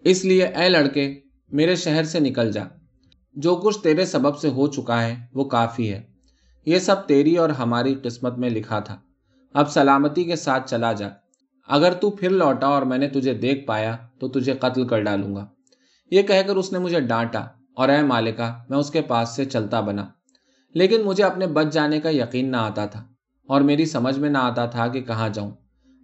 اس 0.00 0.24
لیے 0.24 0.46
اے 0.46 0.68
لڑکے، 0.68 1.20
میرے 1.52 1.76
شہر 1.76 2.04
سے 2.04 2.20
نکل 2.20 2.52
جا۔ 2.52 2.64
جو 3.34 3.56
کچھ 3.56 3.78
تیرے 3.78 4.04
سبب 4.04 4.38
سے 4.38 4.48
ہو 4.48 4.66
چکا 4.66 5.02
ہے، 5.02 5.16
وہ 5.34 5.44
کافی 5.44 5.92
ہے۔ 5.92 6.02
یہ 6.66 6.78
سب 6.78 7.06
تیری 7.06 7.36
اور 7.36 7.48
ہماری 7.48 7.94
قسمت 7.94 8.38
میں 8.38 8.50
لکھا 8.50 8.78
تھا۔ 8.78 8.98
اب 9.54 9.70
سلامتی 9.70 10.24
کے 10.24 10.36
ساتھ 10.36 10.70
چلا 10.70 10.92
جا۔ 10.92 11.08
اگر 11.68 11.92
تو 11.92 12.10
پھر 12.10 12.30
لوٹا 12.30 12.66
اور 12.66 12.82
میں 12.82 12.98
نے 12.98 13.08
تجھے 13.08 13.34
دیکھ 13.34 13.66
پایا، 13.66 13.96
تو 14.18 14.28
تجھے 14.28 14.52
قتل 14.52 14.86
کر 14.86 15.02
ڈالوں 15.02 15.36
گا۔ 15.36 15.46
یہ 16.10 16.22
کہہ 16.22 16.42
کر 16.46 16.56
اس 16.56 16.72
نے 16.72 16.78
مجھے 16.78 17.00
ڈانٹا 17.00 17.46
اور 17.74 17.88
اے 17.88 18.02
مالکہ، 18.02 18.58
میں 18.68 18.78
اس 18.78 18.90
کے 18.90 19.02
پاس 19.02 19.36
سے 19.36 19.44
چلتا 19.44 19.80
بنا۔ 19.80 20.06
لیکن 20.74 21.00
مجھے 21.00 21.24
اپنے 21.24 21.46
بچ 21.46 21.72
جانے 21.72 22.00
کا 22.00 22.10
یقین 22.10 22.50
نہ 22.50 22.56
آتا 22.56 22.86
تھا 22.86 23.04
اور 23.46 23.60
میری 23.60 23.86
سمجھ 23.86 24.18
میں 24.18 24.30
نہ 24.30 24.38
آتا 24.38 24.66
تھا 24.66 24.88
کہ 24.88 25.00
کہاں 25.00 25.28
جاؤں۔ 25.28 25.50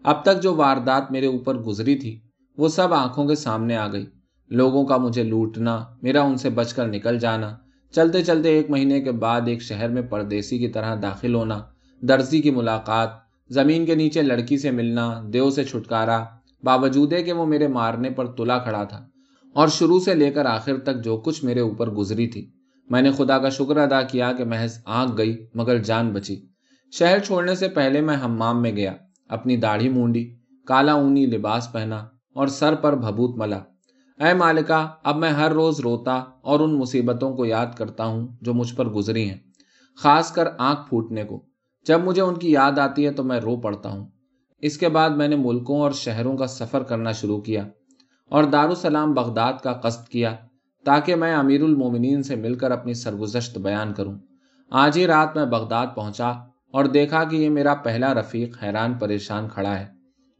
اب 0.04 0.24
تک 0.24 0.42
جو 0.42 0.54
واردات 0.54 1.12
میرے 1.12 1.26
اوپر 1.26 1.54
گزری 1.54 1.96
تھی 1.96 2.20
وہ 2.58 2.68
سب 2.68 2.94
آنکھوں 2.94 3.28
کے 3.28 3.34
سامنے 3.34 3.76
آ 3.76 3.92
گئی۔ 3.92 4.06
لوگوں 4.48 4.84
کا 4.84 4.96
مجھے 4.96 5.22
لوٹنا، 5.22 5.84
میرا 6.02 6.22
ان 6.22 6.36
سے 6.36 6.50
بچ 6.50 6.74
کر 6.74 6.88
نکل 6.88 7.18
جانا، 7.18 7.56
چلتے 7.90 8.24
چلتے 8.24 8.48
ایک 8.48 8.70
مہینے 8.70 9.00
کے 9.00 9.12
بعد 9.12 9.40
ایک 9.46 9.62
شہر 9.62 9.88
میں 9.88 10.02
پردیسی 10.02 10.58
کی 10.58 10.68
طرح 10.68 10.96
داخل 11.02 11.34
ہونا، 11.34 11.58
درزی 12.02 12.42
کی 12.42 12.50
ملاقات، 12.50 13.08
زمین 13.50 13.86
کے 13.86 13.94
نیچے 13.94 14.22
لڑکی 14.22 14.58
سے 14.58 14.70
ملنا، 14.70 15.22
دیو 15.32 15.50
سے 15.50 15.64
چھٹکارا، 15.64 16.24
باوجود 16.62 17.12
ہے 17.12 17.22
کہ 17.22 17.32
وہ 17.32 17.46
میرے 17.46 17.68
مارنے 17.68 18.10
پر 18.10 18.26
تلا 18.26 18.58
کھڑا 18.58 18.84
تھا۔ 18.84 19.08
اور 19.54 19.68
شروع 19.68 20.00
سے 20.00 20.14
لے 20.14 20.30
کر 20.30 20.46
آخر 20.46 20.78
تک 20.78 21.04
جو 21.04 21.16
کچھ 21.16 21.44
میرے 21.44 21.60
اوپر 21.60 21.90
گزری 21.90 22.26
تھی۔ 22.26 22.50
میں 22.90 23.02
نے 23.02 23.12
خدا 23.12 23.38
کا 23.38 23.48
شکر 23.48 23.76
ادا 23.76 24.02
کیا 24.02 24.32
کہ 24.32 24.44
محض 24.44 24.78
آنکھ 24.84 25.12
گئی، 25.18 25.46
مگر 25.54 25.78
جان 25.78 26.12
بچی۔ 26.12 26.36
شہر 26.92 27.18
چھوڑنے 27.18 27.54
سے 27.54 27.68
پہلے 27.68 28.00
میں 28.00 28.16
ہمام 28.16 28.62
میں 28.62 28.76
گیا، 28.76 28.92
اپنی 29.28 29.56
داڑھی 29.56 29.88
مونڈی، 29.88 30.34
کالا 30.66 30.92
اونی 30.92 31.26
لباس 31.26 31.72
پہنا 31.72 32.04
اور 32.36 32.46
سر 32.46 32.74
پر 32.74 32.96
بھبوت 32.96 33.36
ملا۔ 33.36 33.58
اے 34.24 34.34
مالکا 34.34 34.88
اب 35.04 35.16
میں 35.16 35.30
ہر 35.30 35.52
روز 35.52 35.80
روتا 35.80 36.24
اور 36.42 36.60
ان 36.60 36.78
مصیبتوں 36.78 37.36
کو 37.36 37.44
یاد 37.44 37.66
کرتا 37.76 38.04
ہوں 38.04 38.28
جو 38.40 38.54
مجھ 38.54 38.74
پر 38.74 38.88
گزری 38.88 39.30
ہیں، 39.30 39.38
خاص 40.02 40.32
کر 40.32 40.48
آنکھ 40.58 40.88
پھوٹنے 40.88 41.24
کو۔ 41.24 41.42
جب 41.86 42.00
مجھے 42.04 42.22
ان 42.22 42.34
کی 42.34 42.50
یاد 42.52 42.78
آتی 42.78 43.06
ہے 43.06 43.10
تو 43.10 43.24
میں 43.24 43.40
رو 43.40 43.56
پڑتا 43.56 43.88
ہوں۔ 43.88 44.06
اس 44.58 44.78
کے 44.78 44.88
بعد 44.88 45.10
میں 45.10 45.28
نے 45.28 45.36
ملکوں 45.36 45.80
اور 45.80 45.90
شہروں 45.90 46.36
کا 46.36 46.46
سفر 46.46 46.82
کرنا 46.82 47.12
شروع 47.12 47.40
کیا 47.40 47.64
اور 48.30 48.44
دارالسلام 48.44 49.14
بغداد 49.14 49.52
کا 49.62 49.72
قصد 49.72 50.08
کیا 50.08 50.34
تاکہ 50.84 51.14
میں 51.14 51.34
امیر 51.34 51.62
المومنین 51.62 52.22
سے 52.22 52.36
مل 52.36 52.54
کر 52.54 52.70
اپنی 52.70 52.94
سرگزشت 52.94 53.58
بیان 53.58 53.94
کروں۔ 53.94 54.14
آج 54.70 54.98
ہی 54.98 55.06
رات 55.06 55.36
میں 55.36 55.44
بغداد 55.44 55.86
پہنچا 55.94 56.28
اور 56.70 56.84
دیکھا 56.84 57.24
کہ 57.24 57.36
یہ 57.36 57.50
میرا 57.50 57.74
پہلا 57.74 58.14
رفیق 58.14 58.62
حیران 58.62 58.94
پریشان 58.94 59.48
کھڑا 59.48 59.78
ہے۔ 59.80 59.95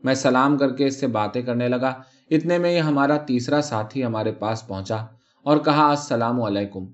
میں 0.07 0.15
سلام 0.15 0.59
کر 0.59 0.73
کے 0.73 0.87
اس 0.87 1.01
سے 1.01 1.07
باتیں 1.07 1.43
کرنے 1.43 1.69
لگا۔ 1.69 1.95
اتنے 2.31 2.59
میں 2.59 2.73
یہ 2.73 2.81
ہمارا 2.81 3.17
تیسرا 3.17 3.63
ساتھی 3.63 4.05
ہمارے 4.05 4.33
پاس 4.33 4.67
پہنچا 4.67 4.97
اور 5.43 5.57
کہا، 5.57 5.91
السلام 5.91 6.43
علیکم۔ 6.43 6.85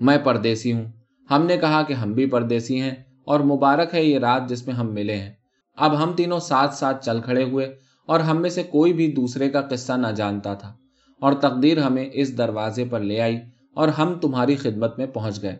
میں 0.00 0.18
پردیسی 0.18 0.72
ہوں۔ 0.72 0.84
ہم 1.30 1.46
نے 1.46 1.56
کہا 1.56 1.82
کہ 1.82 1.92
ہم 1.92 2.12
بھی 2.12 2.26
پردیسی 2.26 2.80
ہیں 2.80 2.94
اور 3.24 3.40
مبارک 3.40 3.94
ہے 3.94 4.04
یہ 4.04 4.18
رات 4.18 4.48
جس 4.48 4.66
میں 4.66 4.74
ہم 4.74 4.94
ملے 4.94 5.16
ہیں۔ 5.16 5.32
اب 5.76 6.02
ہم 6.02 6.12
تینوں 6.12 6.38
ساتھ 6.38 6.74
ساتھ 6.74 7.04
چل 7.04 7.20
کھڑے 7.20 7.44
ہوئے 7.44 7.76
اور 8.06 8.20
ہم 8.20 8.42
میں 8.42 8.50
سے 8.50 8.62
کوئی 8.62 8.92
بھی 8.92 9.12
دوسرے 9.12 9.50
کا 9.50 9.60
قصہ 9.60 9.92
نہ 9.92 10.06
جانتا 10.06 10.54
تھا۔ 10.54 10.72
اور 11.20 11.32
تقدیر 11.32 11.78
ہمیں 11.78 12.10
اس 12.12 12.38
دروازے 12.38 12.84
پر 12.84 13.00
لے 13.00 13.20
آئی 13.20 13.38
اور 13.74 13.88
ہم 13.88 14.14
تمہاری 14.14 14.56
خدمت 14.56 14.98
میں 14.98 15.06
پہنچ 15.06 15.42
گئے۔ 15.42 15.56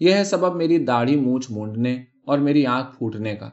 یہ 0.00 0.14
ہے 0.14 0.24
سبب 0.24 0.56
میری 0.56 0.78
داڑھی 0.78 1.16
مونچھ 1.16 1.50
مونڈنے 1.50 2.02
اور 2.26 2.38
میری 2.38 2.66
آنکھ 2.66 2.98
پھوٹنے 2.98 3.36
کا۔ 3.36 3.50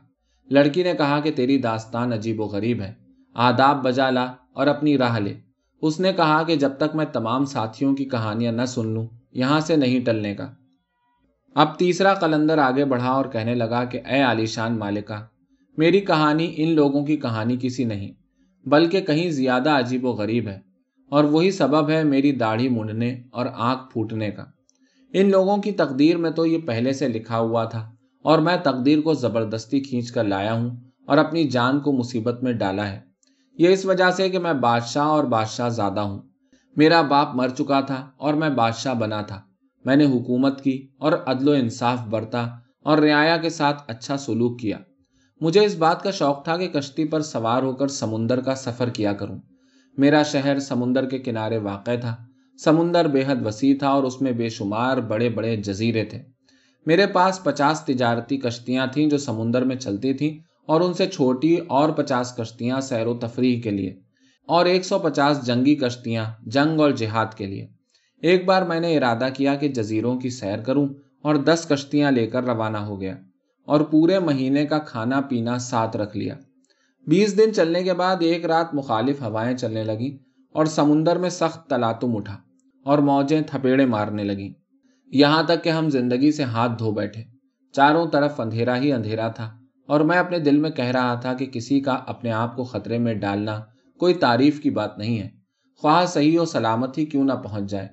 لڑکی 0.49 0.83
نے 0.83 0.93
کہا 0.97 1.19
کہ 1.19 1.31
تیری 1.31 1.57
داستان 1.57 2.13
عجیب 2.13 2.41
و 2.41 2.45
غریب 2.45 2.81
ہے۔ 2.81 2.93
آداب 3.35 3.83
بجا 3.83 4.09
لا 4.09 4.25
اور 4.53 4.67
اپنی 4.67 4.97
راہ 4.97 5.19
لے۔ 5.19 5.33
اس 5.81 5.99
نے 5.99 6.13
کہا 6.13 6.43
کہ 6.43 6.55
جب 6.55 6.71
تک 6.77 6.95
میں 6.95 7.05
تمام 7.05 7.45
ساتھیوں 7.45 7.95
کی 7.95 8.05
کہانیاں 8.05 8.51
نہ 8.51 8.65
سن 8.65 8.87
لوں، 8.87 9.07
یہاں 9.31 9.59
سے 9.59 9.75
نہیں 9.75 10.05
ٹلنے 10.05 10.35
کا۔ 10.35 10.47
اب 11.55 11.77
تیسرا 11.79 12.13
قلندر 12.13 12.57
آگے 12.57 12.85
بڑھا 12.85 13.11
اور 13.11 13.25
کہنے 13.25 13.55
لگا 13.55 13.83
کہ 13.83 14.01
اے 14.05 14.21
عالیشان 14.21 14.77
مالکہ، 14.79 15.25
میری 15.77 15.99
کہانی 15.99 16.53
ان 16.57 16.69
لوگوں 16.69 17.05
کی 17.05 17.17
کہانی 17.17 17.57
کسی 17.61 17.83
نہیں، 17.83 18.11
بلکہ 18.65 19.01
کہیں 19.01 19.29
زیادہ 19.29 19.69
عجیب 19.69 20.05
و 20.05 20.11
غریب 20.11 20.47
ہے، 20.47 20.59
اور 21.11 21.23
وہی 21.23 21.51
سبب 21.51 21.89
ہے 21.89 22.03
میری 22.03 22.31
داڑھی 22.31 22.69
مونڈنے 22.69 23.21
اور 23.31 23.45
آنکھ 23.53 23.91
پھوٹنے 23.93 24.31
کا۔ 24.31 24.45
ان 25.13 25.31
لوگوں 25.31 25.57
کی 25.57 25.71
تقدیر 25.71 26.17
میں 26.17 26.31
تو 26.31 26.45
یہ 26.45 26.57
پہلے 26.57 26.93
سے 26.93 27.07
لکھا 27.07 27.39
ہوا 27.39 27.63
تھا۔ 27.63 27.94
اور 28.25 28.39
میں 28.39 28.57
تقدیر 28.63 29.01
کو 29.01 29.13
زبردستی 29.13 29.79
کھینچ 29.79 30.11
کر 30.11 30.23
لایا 30.23 30.53
ہوں 30.53 30.69
اور 31.05 31.17
اپنی 31.17 31.43
جان 31.43 31.79
کو 31.79 31.91
مصیبت 31.91 32.43
میں 32.43 32.53
ڈالا 32.53 32.87
ہے۔ 32.87 32.99
یہ 33.57 33.69
اس 33.69 33.85
وجہ 33.85 34.11
سے 34.11 34.29
کہ 34.29 34.39
میں 34.39 34.53
بادشاہ 34.53 35.03
اور 35.03 35.23
بادشاہ 35.23 35.69
زیادہ 35.69 35.99
ہوں۔ 35.99 36.19
میرا 36.75 37.01
باپ 37.01 37.35
مر 37.35 37.49
چکا 37.49 37.81
تھا 37.81 38.09
اور 38.17 38.33
میں 38.33 38.49
بادشاہ 38.49 38.93
بنا 38.93 39.21
تھا۔ 39.21 39.41
میں 39.85 39.95
نے 39.95 40.05
حکومت 40.05 40.61
کی 40.63 40.87
اور 40.97 41.11
عدل 41.25 41.49
و 41.49 41.51
انصاف 41.51 42.07
برتا 42.07 42.47
اور 42.83 42.97
رعایا 42.97 43.37
کے 43.37 43.49
ساتھ 43.49 43.83
اچھا 43.87 44.17
سلوک 44.17 44.59
کیا۔ 44.59 44.77
مجھے 45.41 45.65
اس 45.65 45.75
بات 45.75 46.03
کا 46.03 46.11
شوق 46.11 46.43
تھا 46.43 46.57
کہ 46.57 46.67
کشتی 46.67 47.05
پر 47.05 47.21
سوار 47.21 47.63
ہو 47.63 47.73
کر 47.73 47.87
سمندر 47.87 48.41
کا 48.41 48.55
سفر 48.55 48.89
کیا 48.89 49.13
کروں۔ 49.13 49.39
میرا 49.97 50.23
شہر 50.23 50.59
سمندر 50.59 51.09
کے 51.09 51.19
کنارے 51.19 51.57
واقع 51.57 51.91
تھا۔ 52.01 52.15
سمندر 52.63 53.07
بے 53.07 53.23
حد 53.27 53.45
وسیع 53.45 53.75
تھا 53.79 53.89
اور 53.89 54.03
اس 54.03 54.21
میں 54.21 54.31
بے 54.31 54.49
شمار 54.49 54.97
بڑے 54.97 55.29
بڑے 55.29 55.55
جزیرے 55.55 56.05
تھے۔ 56.05 56.34
میرے 56.85 57.07
پاس 57.07 57.43
پچاس 57.43 57.81
تجارتی 57.81 58.37
کشتیاں 58.37 58.87
تھیں 58.87 59.09
جو 59.09 59.17
سمندر 59.17 59.63
میں 59.63 59.75
چلتی 59.75 60.13
تھیں 60.13 60.39
اور 60.65 60.81
ان 60.81 60.93
سے 60.93 61.07
چھوٹی 61.07 61.57
اور 61.67 61.89
پچاس 61.89 62.35
کشتیاں 62.35 62.81
سیر 62.81 63.07
و 63.07 63.13
تفریح 63.13 63.61
کے 63.61 63.71
لیے 63.71 63.99
اور 64.45 64.65
ایک 64.65 64.85
سو 64.85 64.99
پچاس 64.99 65.45
جنگی 65.45 65.75
کشتیاں 65.75 66.25
جنگ 66.45 66.79
اور 66.79 66.91
جہاد 66.91 67.33
کے 67.37 67.45
لیے۔ 67.45 67.67
ایک 68.21 68.45
بار 68.45 68.61
میں 68.61 68.79
نے 68.79 68.97
ارادہ 68.97 69.27
کیا 69.33 69.55
کہ 69.55 69.67
جزیروں 69.67 70.19
کی 70.19 70.29
سیر 70.29 70.59
کروں 70.59 70.87
اور 71.21 71.35
دس 71.35 71.65
کشتیاں 71.69 72.11
لے 72.11 72.27
کر 72.27 72.43
روانہ 72.43 72.77
ہو 72.77 73.01
گیا 73.01 73.15
اور 73.65 73.81
پورے 73.81 74.19
مہینے 74.19 74.65
کا 74.65 74.77
کھانا 74.77 75.21
پینا 75.21 75.57
ساتھ 75.57 75.97
رکھ 75.97 76.17
لیا۔ 76.17 76.35
بیس 77.07 77.37
دن 77.37 77.53
چلنے 77.53 77.83
کے 77.83 77.93
بعد 77.93 78.15
ایک 78.19 78.45
رات 78.45 78.73
مخالف 78.73 79.21
ہوائیں 79.21 79.57
چلنے 79.57 79.83
لگی 79.83 80.17
اور 80.51 80.65
سمندر 80.65 81.17
میں 81.17 81.29
سخت 81.29 81.69
تلاتم 81.69 82.17
اٹھا 82.17 82.37
اور 82.85 82.97
موجیں 82.97 83.41
تھپیڑے 83.41 83.85
مارنے 83.85 84.23
لگیں۔ 84.23 84.64
یہاں 85.17 85.43
تک 85.43 85.63
کہ 85.63 85.69
ہم 85.69 85.89
زندگی 85.89 86.31
سے 86.31 86.43
ہاتھ 86.43 86.71
دھو 86.79 86.91
بیٹھے۔ 86.91 87.23
چاروں 87.73 88.07
طرف 88.07 88.39
اندھیرا 88.39 88.77
ہی 88.77 88.93
اندھیرا 88.93 89.27
تھا 89.27 89.57
اور 89.87 89.99
میں 89.99 90.17
اپنے 90.17 90.39
دل 90.39 90.57
میں 90.57 90.69
کہہ 90.69 90.85
رہا 90.85 91.15
تھا 91.15 91.33
کہ 91.33 91.45
کسی 91.45 91.79
کا 91.79 91.91
اپنے 91.91 92.31
آپ 92.31 92.55
کو 92.55 92.63
خطرے 92.63 92.97
میں 92.97 93.13
ڈالنا 93.13 93.59
کوئی 93.99 94.13
تعریف 94.13 94.61
کی 94.61 94.69
بات 94.69 94.97
نہیں 94.97 95.19
ہے۔ 95.19 95.29
خواہ 95.81 96.05
صحیح 96.05 96.39
و 96.39 96.45
سلامت 96.45 96.97
ہی 96.97 97.05
کیوں 97.05 97.23
نہ 97.23 97.33
پہنچ 97.33 97.69
جائے۔ 97.69 97.87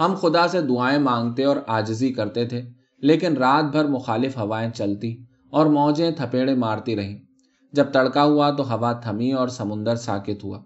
ہم 0.00 0.14
خدا 0.20 0.48
سے 0.48 0.60
دعائیں 0.60 0.98
مانگتے 0.98 1.44
اور 1.44 1.56
آجزی 1.66 2.12
کرتے 2.12 2.46
تھے، 2.46 2.62
لیکن 2.98 3.36
رات 3.36 3.64
بھر 3.64 3.84
مخالف 3.84 4.36
ہوائیں 4.36 4.70
چلتی 4.70 5.16
اور 5.50 5.66
موجیں 5.66 6.10
تھپیڑے 6.10 6.54
مارتی 6.54 6.96
رہیں۔ 6.96 7.18
جب 7.72 7.92
تڑکا 7.92 8.24
ہوا 8.24 8.50
تو 8.50 8.74
ہوا 8.74 8.92
تھمی 8.92 9.32
اور 9.32 9.48
سمندر 9.48 9.96
ساکت 9.96 10.44
ہوا۔ 10.44 10.62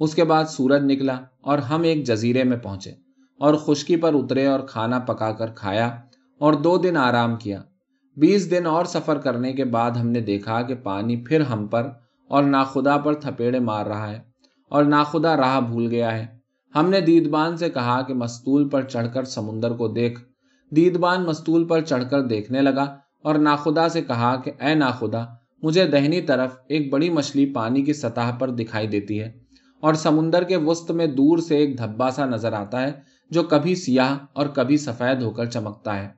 اس 0.00 0.14
کے 0.14 0.24
بعد 0.24 0.44
سورج 0.44 0.82
نکلا 0.84 1.18
اور 1.40 1.58
ہم 1.58 1.82
ایک 1.82 2.06
جزیرے 2.06 2.44
میں 2.44 2.56
پہنچے۔ 2.56 3.03
اور 3.44 3.54
خشکی 3.54 3.96
پر 3.96 4.14
اترے 4.14 4.46
اور 4.46 4.60
کھانا 4.60 4.98
پکا 4.98 5.32
کر 5.32 5.46
کھایا 5.46 5.86
اور 6.40 6.52
دو 6.52 6.78
دن 6.78 6.96
آرام 6.96 7.36
کیا۔ 7.36 7.62
بیس 8.16 8.50
دن 8.50 8.66
اور 8.66 8.84
سفر 8.84 9.18
کرنے 9.18 9.52
کے 9.52 9.64
بعد 9.64 9.90
ہم 9.90 10.08
نے 10.08 10.20
دیکھا 10.20 10.62
کہ 10.62 10.74
پانی 10.74 11.16
پھر 11.16 11.40
ہم 11.40 11.66
پر 11.66 11.88
اور 12.30 12.42
ناخدا 12.42 12.96
پر 12.96 13.14
تھپیڑے 13.14 13.58
مار 13.58 13.86
رہا 13.86 14.10
ہے 14.10 14.18
اور 14.70 14.84
ناخدا 14.84 15.36
راہ 15.36 15.60
بھول 15.60 15.86
گیا 15.86 16.18
ہے۔ 16.18 16.26
ہم 16.74 16.90
نے 16.90 17.00
دیدبان 17.00 17.56
سے 17.56 17.70
کہا 17.70 18.02
کہ 18.02 18.14
مستول 18.14 18.68
پر 18.68 18.82
چڑھ 18.82 19.06
کر 19.14 19.24
سمندر 19.24 19.70
کو 19.70 19.88
دیکھ۔ 19.88 20.20
دیدبان 20.72 21.24
مستول 21.24 21.64
پر 21.64 21.80
چڑھ 21.80 22.04
کر 22.10 22.22
دیکھنے 22.22 22.62
لگا 22.62 22.96
اور 23.22 23.34
ناخدا 23.34 23.88
سے 23.88 24.02
کہا 24.02 24.36
کہ 24.36 24.52
اے 24.60 24.74
ناخدا، 24.74 25.24
مجھے 25.62 25.84
دہنی 25.84 26.20
طرف 26.20 26.56
ایک 26.68 26.92
بڑی 26.92 27.10
مچھلی 27.10 27.46
پانی 27.46 27.82
کی 27.82 27.92
سطح 27.92 28.30
پر 28.38 28.50
دکھائی 28.50 28.86
دیتی 28.86 29.20
ہے 29.20 29.32
اور 29.82 29.94
سمندر 29.94 30.42
کے 30.42 30.56
وسط 30.56 30.90
میں 30.90 31.06
دور 31.06 31.38
سے 31.38 31.56
ایک 31.56 31.78
دھبا 31.78 32.10
سا 32.10 32.26
نظر 32.26 32.52
آتا 32.52 32.82
ہے 32.82 32.92
جو 33.30 33.42
کبھی 33.42 33.74
سیاہ 33.74 34.18
اور 34.32 34.46
کبھی 34.46 34.76
سفید 34.76 35.22
ہو 35.22 35.30
کر 35.30 35.44
چمکتا 35.44 36.02
ہے۔ 36.02 36.08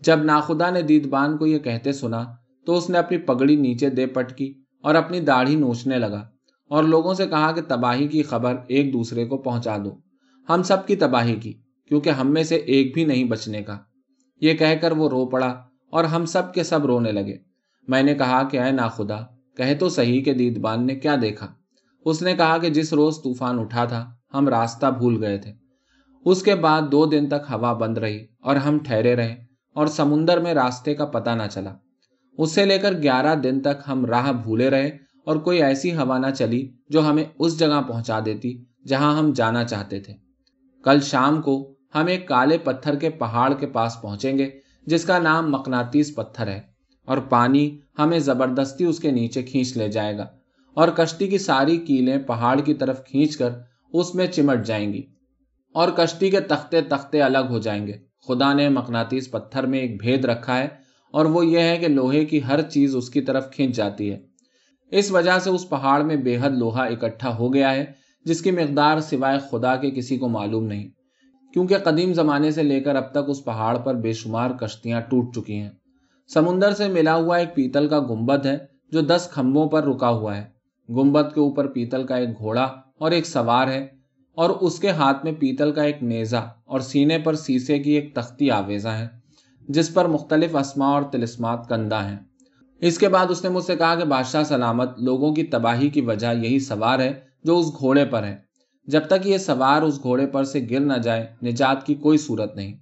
جب 0.00 0.24
ناخدا 0.24 0.70
نے 0.70 0.82
دیدبان 0.82 1.36
کو 1.36 1.46
یہ 1.46 1.58
کہتے 1.58 1.92
سنا، 1.92 2.24
تو 2.66 2.76
اس 2.76 2.90
نے 2.90 2.98
اپنی 2.98 3.18
پگڑی 3.18 3.56
نیچے 3.56 3.90
دے 3.90 4.06
پٹ 4.06 4.34
کی 4.34 4.54
اور 4.82 4.94
اپنی 4.94 5.20
داڑھی 5.20 5.56
نوچنے 5.56 5.98
لگا 5.98 6.28
اور 6.68 6.84
لوگوں 6.84 7.14
سے 7.14 7.26
کہا 7.26 7.52
کہ 7.52 7.60
تباہی 7.68 8.08
کی 8.08 8.22
خبر 8.22 8.54
ایک 8.68 8.92
دوسرے 8.92 9.24
کو 9.24 9.38
پہنچا 9.38 9.76
دو۔ 9.84 9.96
ہم 10.48 10.62
سب 10.62 10.86
کی 10.86 10.96
تباہی 10.96 11.36
کی، 11.36 11.52
کیونکہ 11.88 12.10
ہم 12.10 12.32
میں 12.32 12.42
سے 12.42 12.56
ایک 12.56 12.94
بھی 12.94 13.04
نہیں 13.04 13.24
بچنے 13.24 13.62
کا۔ 13.62 13.78
یہ 14.40 14.54
کہہ 14.54 14.74
کر 14.80 14.92
وہ 14.92 15.08
رو 15.08 15.26
پڑا 15.26 15.62
اور 15.90 16.04
ہم 16.04 16.24
سب 16.24 16.54
کے 16.54 16.62
سب 16.62 16.86
رونے 16.86 17.12
لگے۔ 17.12 17.36
میں 17.88 18.02
نے 18.02 18.14
کہا 18.14 18.48
کہ 18.48 18.60
اے 18.60 18.70
ناخدا 18.70 19.20
کہے 19.56 19.74
تو 19.74 19.88
صحیح 19.88 20.22
کہ 20.24 20.32
دیدبان 20.32 20.86
نے 20.86 20.94
کیا 20.94 21.16
دیکھا۔ 21.22 21.54
اس 22.04 22.22
نے 22.22 22.34
کہا 22.34 22.58
کہ 22.58 22.70
جس 22.70 22.92
روز 22.92 23.16
طوفان 23.16 23.58
اٹھا 23.58 23.84
تھا، 23.84 24.10
ہم 24.34 24.48
راستہ 24.48 24.86
بھول 24.86 25.24
گئے 25.24 25.38
تھے۔ 25.38 25.63
اس 26.24 26.42
کے 26.42 26.54
بعد 26.54 26.82
دو 26.92 27.06
دن 27.06 27.28
تک 27.28 27.50
ہوا 27.50 27.72
بند 27.72 27.98
رہی 27.98 28.26
اور 28.40 28.56
ہم 28.56 28.78
ٹھہرے 28.78 29.16
رہے 29.16 29.34
اور 29.72 29.86
سمندر 29.86 30.40
میں 30.40 30.54
راستے 30.54 30.94
کا 30.94 31.04
پتہ 31.04 31.30
نہ 31.30 31.42
چلا۔ 31.50 31.74
اس 32.38 32.52
سے 32.52 32.64
لے 32.64 32.78
کر 32.78 33.02
گیارہ 33.02 33.34
دن 33.34 33.60
تک 33.60 33.82
ہم 33.88 34.06
راہ 34.06 34.32
بھولے 34.32 34.70
رہے 34.70 34.86
اور 35.24 35.36
کوئی 35.36 35.62
ایسی 35.62 35.96
ہوا 35.96 36.18
نہ 36.18 36.26
چلی 36.38 36.68
جو 36.88 37.08
ہمیں 37.08 37.24
اس 37.38 37.58
جگہ 37.58 37.80
پہنچا 37.88 38.20
دیتی 38.24 38.64
جہاں 38.86 39.18
ہم 39.18 39.32
جانا 39.32 39.64
چاہتے 39.64 40.00
تھے۔ 40.00 40.14
کل 40.84 41.00
شام 41.00 41.42
کو 41.42 41.74
ہم 41.94 42.06
ایک 42.06 42.28
کالے 42.28 42.58
پتھر 42.58 42.94
کے 42.94 43.10
پہاڑ 43.10 43.54
کے 43.54 43.66
پاس 43.66 44.00
پہنچیں 44.02 44.38
گے 44.38 44.50
جس 44.86 45.04
کا 45.04 45.18
نام 45.18 45.50
مقناطیس 45.50 46.14
پتھر 46.14 46.46
ہے 46.46 46.60
اور 47.04 47.18
پانی 47.18 47.78
ہمیں 47.98 48.18
زبردستی 48.18 48.84
اس 48.84 48.98
کے 48.98 49.10
نیچے 49.10 49.42
کھینچ 49.42 49.76
لے 49.76 49.88
جائے 49.88 50.18
گا 50.18 50.26
اور 50.74 50.88
کشتی 50.88 51.28
کی 51.28 51.38
ساری 51.38 51.76
کیلیں 51.76 52.18
پہاڑ 52.18 52.60
کی 52.60 52.74
طرف 52.74 53.04
کھینچ 53.04 53.36
کر 53.36 53.50
اس 53.92 54.14
میں 54.14 54.26
چمٹ 54.26 54.66
جائیں 54.66 54.92
گی۔ 54.92 55.02
اور 55.74 55.88
کشتی 55.88 56.30
کے 56.30 56.40
تختے 56.40 56.80
تختے 56.80 57.22
الگ 57.22 57.46
ہو 57.50 57.58
جائیں 57.58 57.86
گے۔ 57.86 57.92
خدا 58.28 58.52
نے 58.52 58.68
مقناطیس 58.68 59.30
پتھر 59.30 59.66
میں 59.66 59.78
ایک 59.78 60.02
بھید 60.02 60.24
رکھا 60.24 60.58
ہے 60.58 60.68
اور 61.12 61.24
وہ 61.24 61.46
یہ 61.46 61.58
ہے 61.58 61.76
کہ 61.76 61.88
لوہے 61.88 62.24
کی 62.24 62.44
ہر 62.44 62.62
چیز 62.62 62.96
اس 62.96 63.10
کی 63.10 63.20
طرف 63.20 63.50
کھینچ 63.50 63.76
جاتی 63.76 64.12
ہے۔ 64.12 64.18
اس 64.90 65.10
وجہ 65.10 65.38
سے 65.38 65.50
اس 65.50 65.68
پہاڑ 65.68 66.02
میں 66.02 66.16
بے 66.16 66.36
حد 66.40 66.50
لوہا 66.50 66.84
اکٹھا 66.84 67.36
ہو 67.36 67.54
گیا 67.54 67.74
ہے، 67.74 67.84
جس 68.24 68.42
کی 68.42 68.50
مقدار 68.50 69.00
سوائے 69.00 69.38
خدا 69.50 69.76
کے 69.76 69.90
کسی 69.90 70.18
کو 70.18 70.28
معلوم 70.28 70.64
نہیں۔ 70.64 70.88
کیونکہ 71.52 71.78
قدیم 71.78 72.12
زمانے 72.12 72.50
سے 72.50 72.62
لے 72.62 72.80
کر 72.80 72.96
اب 72.96 73.10
تک 73.10 73.28
اس 73.28 73.44
پہاڑ 73.44 73.78
پر 73.78 73.94
بے 73.94 74.12
شمار 74.12 74.50
کشتیاں 74.50 75.00
ٹوٹ 75.00 75.34
چکی 75.34 75.54
ہیں۔ 75.54 75.70
سمندر 76.34 76.72
سے 76.72 76.88
ملا 76.88 77.14
ہوا 77.14 77.36
ایک 77.36 77.54
پیتل 77.54 77.88
کا 77.88 78.00
گنبد 78.00 78.46
ہے 78.46 78.58
جو 78.92 79.00
دس 79.00 79.28
کھمبوں 79.32 79.68
پر 79.68 79.84
رکا 79.84 80.08
ہوا 80.08 80.36
ہے۔ 80.36 80.44
گنبد 80.88 81.34
کے 81.34 81.40
اوپر 81.40 81.66
پیتل 81.66 82.06
کا 82.06 82.16
ایک 82.16 82.38
گھوڑا 82.38 82.64
اور 82.98 83.10
ایک 83.10 83.26
سوار 83.26 83.68
ہے۔ 83.68 84.03
اور 84.34 84.50
اس 84.50 84.78
کے 84.78 84.90
ہاتھ 84.90 85.24
میں 85.24 85.32
پیتل 85.32 85.72
کا 85.72 85.82
ایک 85.82 86.02
نیزا 86.02 86.40
اور 86.64 86.80
سینے 86.80 87.18
پر 87.18 87.34
سیسے 87.34 87.78
کی 87.78 87.90
ایک 87.90 88.14
تختی 88.14 88.50
آویزا 88.50 88.98
ہے 88.98 89.08
جس 89.68 89.94
پر 89.94 90.04
مختلف 90.04 90.56
اسما 90.56 90.86
اور 90.86 91.02
تلسمات 91.02 91.68
کندہ 91.68 92.04
ہیں۔ 92.04 92.18
اس 92.80 92.98
کے 92.98 93.08
بعد 93.08 93.26
اس 93.28 93.44
نے 93.44 93.50
مجھ 93.50 93.64
سے 93.64 93.76
کہا 93.76 93.94
کہ 93.94 94.04
بادشاہ 94.04 94.42
سلامت 94.42 94.98
لوگوں 94.98 95.34
کی 95.34 95.42
تباہی 95.42 95.88
کی 95.88 96.00
وجہ 96.00 96.34
یہی 96.34 96.58
سوار 96.58 96.98
ہے 96.98 97.20
جو 97.44 97.58
اس 97.58 97.66
گھوڑے 97.78 98.04
پر 98.04 98.24
ہے۔ 98.24 98.36
جب 98.86 99.06
تک 99.06 99.26
یہ 99.26 99.38
سوار 99.38 99.82
اس 99.82 100.02
گھوڑے 100.02 100.26
پر 100.26 100.44
سے 100.44 100.66
گر 100.70 100.80
نہ 100.80 100.92
جائے، 100.92 101.26
نجات 101.42 101.86
کی 101.86 101.94
کوئی 101.94 102.18
صورت 102.18 102.56
نہیں۔ 102.56 102.76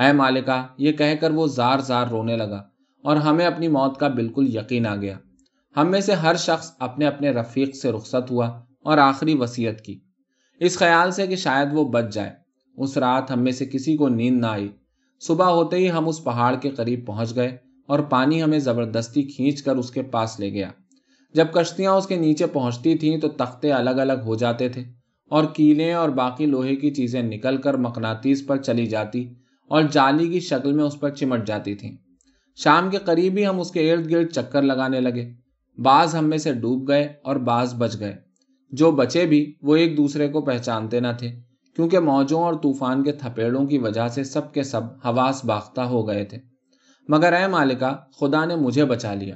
اے 0.00 0.12
مالکہ، 0.12 0.66
یہ 0.78 0.92
کہہ 0.92 1.14
کر 1.20 1.30
وہ 1.30 1.46
زار 1.46 1.78
زار 1.78 2.06
رونے 2.06 2.36
لگا 2.36 2.62
اور 3.04 3.16
ہمیں 3.16 3.46
اپنی 3.46 3.68
موت 3.68 4.00
کا 4.00 4.08
بالکل 4.08 4.56
یقین 4.56 4.86
آ 4.86 4.96
گیا۔ 4.96 5.18
ہم 5.76 5.90
میں 5.90 6.00
سے 6.00 6.12
ہر 6.12 6.34
شخص 6.34 6.72
اپنے 6.78 7.06
اپنے 7.06 7.30
رفیق 7.30 7.76
سے 7.76 7.92
رخصت 7.92 8.30
ہوا 8.30 8.60
اور 8.82 8.98
آخری 8.98 9.34
وسیعت 9.34 9.80
کی۔ 9.80 9.98
اس 10.60 10.78
خیال 10.78 11.10
سے 11.10 11.26
کہ 11.26 11.36
شاید 11.36 11.68
وہ 11.72 11.84
بچ 11.84 12.14
جائے 12.14 12.30
اس 12.76 12.98
رات 12.98 13.30
ہم 13.30 13.42
میں 13.42 13.52
سے 13.52 13.66
کسی 13.66 13.96
کو 13.96 14.08
نیند 14.08 14.40
نہ 14.40 14.46
آئی۔ 14.46 14.68
صبح 15.20 15.46
ہوتے 15.46 15.76
ہی 15.76 15.90
ہم 15.90 16.08
اس 16.08 16.24
پہاڑ 16.24 16.56
کے 16.56 16.70
قریب 16.70 17.06
پہنچ 17.06 17.36
گئے 17.36 17.56
اور 17.86 17.98
پانی 17.98 18.42
ہمیں 18.42 18.58
زبردستی 18.58 19.22
کھینچ 19.22 19.62
کر 19.62 19.76
اس 19.76 19.90
کے 19.90 20.02
پاس 20.02 20.40
لے 20.40 20.52
گیا۔ 20.52 20.70
جب 21.34 21.46
کشتیاں 21.52 21.92
اس 21.92 22.06
کے 22.06 22.16
نیچے 22.16 22.46
پہنچتی 22.46 22.94
تھیں 22.94 23.18
تو 23.18 23.28
تختے 23.28 23.72
الگ 23.72 23.90
الگ 23.90 24.12
ہو 24.12 24.34
جاتے 24.34 24.68
تھے 24.68 24.84
اور 25.28 25.44
کیلے 25.44 25.92
اور 25.92 26.08
باقی 26.08 26.46
لوہے 26.46 26.76
کی 26.76 26.90
چیزیں 26.90 27.22
نکل 27.22 27.56
کر 27.56 27.74
مقناطیس 27.74 28.46
پر 28.46 28.56
چلی 28.56 28.86
جاتی 28.86 29.34
اور 29.68 29.82
جالی 29.82 30.28
کی 30.28 30.40
شکل 30.40 30.72
میں 30.72 30.84
اس 30.84 31.00
پر 31.00 31.10
چمٹ 31.10 31.46
جاتی 31.46 31.74
تھیں۔ 31.74 31.96
شام 32.56 32.90
کے 32.90 32.98
قریب 32.98 33.36
ہی 33.36 33.46
ہم 33.46 33.60
اس 33.60 33.70
کے 33.70 33.92
ارد 33.92 34.10
گرد 34.10 34.26
چکر 34.26 34.62
لگانے 34.62 35.00
لگے۔ 35.00 35.30
بعض 35.82 36.14
ہم 36.14 36.28
میں 36.28 36.38
سے 36.38 36.52
ڈوب 36.52 36.88
گئے 36.88 37.12
اور 37.22 37.36
بعض 37.36 37.74
بچ 37.74 38.00
گئے۔ 38.00 38.27
جو 38.70 38.90
بچے 38.90 39.26
بھی 39.26 39.54
وہ 39.62 39.76
ایک 39.76 39.96
دوسرے 39.96 40.28
کو 40.28 40.40
پہچانتے 40.40 41.00
نہ 41.00 41.06
تھے، 41.18 41.28
کیونکہ 41.76 41.98
موجوں 41.98 42.42
اور 42.42 42.54
طوفان 42.54 43.02
کے 43.02 43.12
تھپیڑوں 43.12 43.66
کی 43.66 43.78
وجہ 43.78 44.08
سے 44.08 44.24
سب 44.24 44.52
کے 44.54 44.62
سب 44.62 44.80
حواس 45.04 45.44
باختہ 45.44 45.80
ہو 45.80 46.08
گئے 46.08 46.24
تھے۔ 46.24 46.38
مگر 47.08 47.32
اے 47.32 47.46
مالکہ، 47.46 47.96
خدا 48.20 48.44
نے 48.44 48.56
مجھے 48.56 48.84
بچا 48.84 49.14
لیا، 49.14 49.34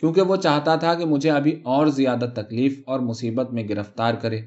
کیونکہ 0.00 0.22
وہ 0.22 0.36
چاہتا 0.36 0.76
تھا 0.76 0.94
کہ 0.94 1.04
مجھے 1.04 1.30
ابھی 1.30 1.60
اور 1.64 1.86
زیادہ 1.86 2.26
تکلیف 2.34 2.80
اور 2.86 3.00
مصیبت 3.00 3.52
میں 3.52 3.68
گرفتار 3.68 4.14
کرے۔ 4.14 4.40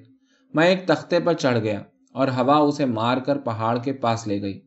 میں 0.53 0.67
ایک 0.67 0.85
تختے 0.85 1.19
پر 1.19 1.33
چڑھ 1.33 1.59
گیا 1.59 1.81
اور 2.13 2.27
ہوا 2.27 2.57
اسے 2.57 2.85
مار 2.85 3.17
کر 3.17 3.37
پہاڑ 3.37 3.77
کے 3.77 3.93
پاس 3.93 4.27
لے 4.27 4.41
گئی۔ 4.41 4.59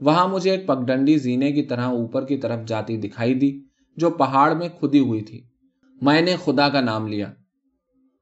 وہاں 0.00 0.28
مجھے 0.28 0.50
ایک 0.50 0.66
پگڈنڈی 0.66 1.18
زینے 1.18 1.52
کی 1.52 1.62
طرح 1.62 1.86
اوپر 1.86 2.24
کی 2.24 2.36
طرف 2.36 2.66
جاتی 2.66 2.96
دکھائی 2.96 3.34
دی، 3.34 3.60
جو 3.96 4.10
پہاڑ 4.10 4.54
میں 4.54 4.68
کھدی 4.68 4.98
ہوئی 4.98 5.20
تھی۔ 5.20 5.42
میں 6.02 6.20
نے 6.20 6.34
خدا 6.44 6.68
کا 6.68 6.80
نام 6.80 7.06
لیا 7.06 7.32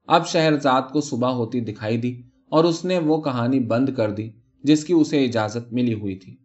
اب 0.07 0.27
شہرزاد 0.27 0.81
کو 0.91 1.01
صبح 1.01 1.29
ہوتی 1.29 1.59
دکھائی 1.59 1.97
دی 1.97 2.21
اور 2.49 2.63
اس 2.63 2.85
نے 2.85 2.99
وہ 2.99 3.21
کہانی 3.21 3.59
بند 3.59 3.89
کر 3.89 4.11
دی 4.11 4.29
جس 4.63 4.85
کی 4.85 4.93
اسے 4.93 5.25
اجازت 5.25 5.73
ملی 5.73 5.93
ہوئی 5.93 6.15
تھی۔ 6.15 6.35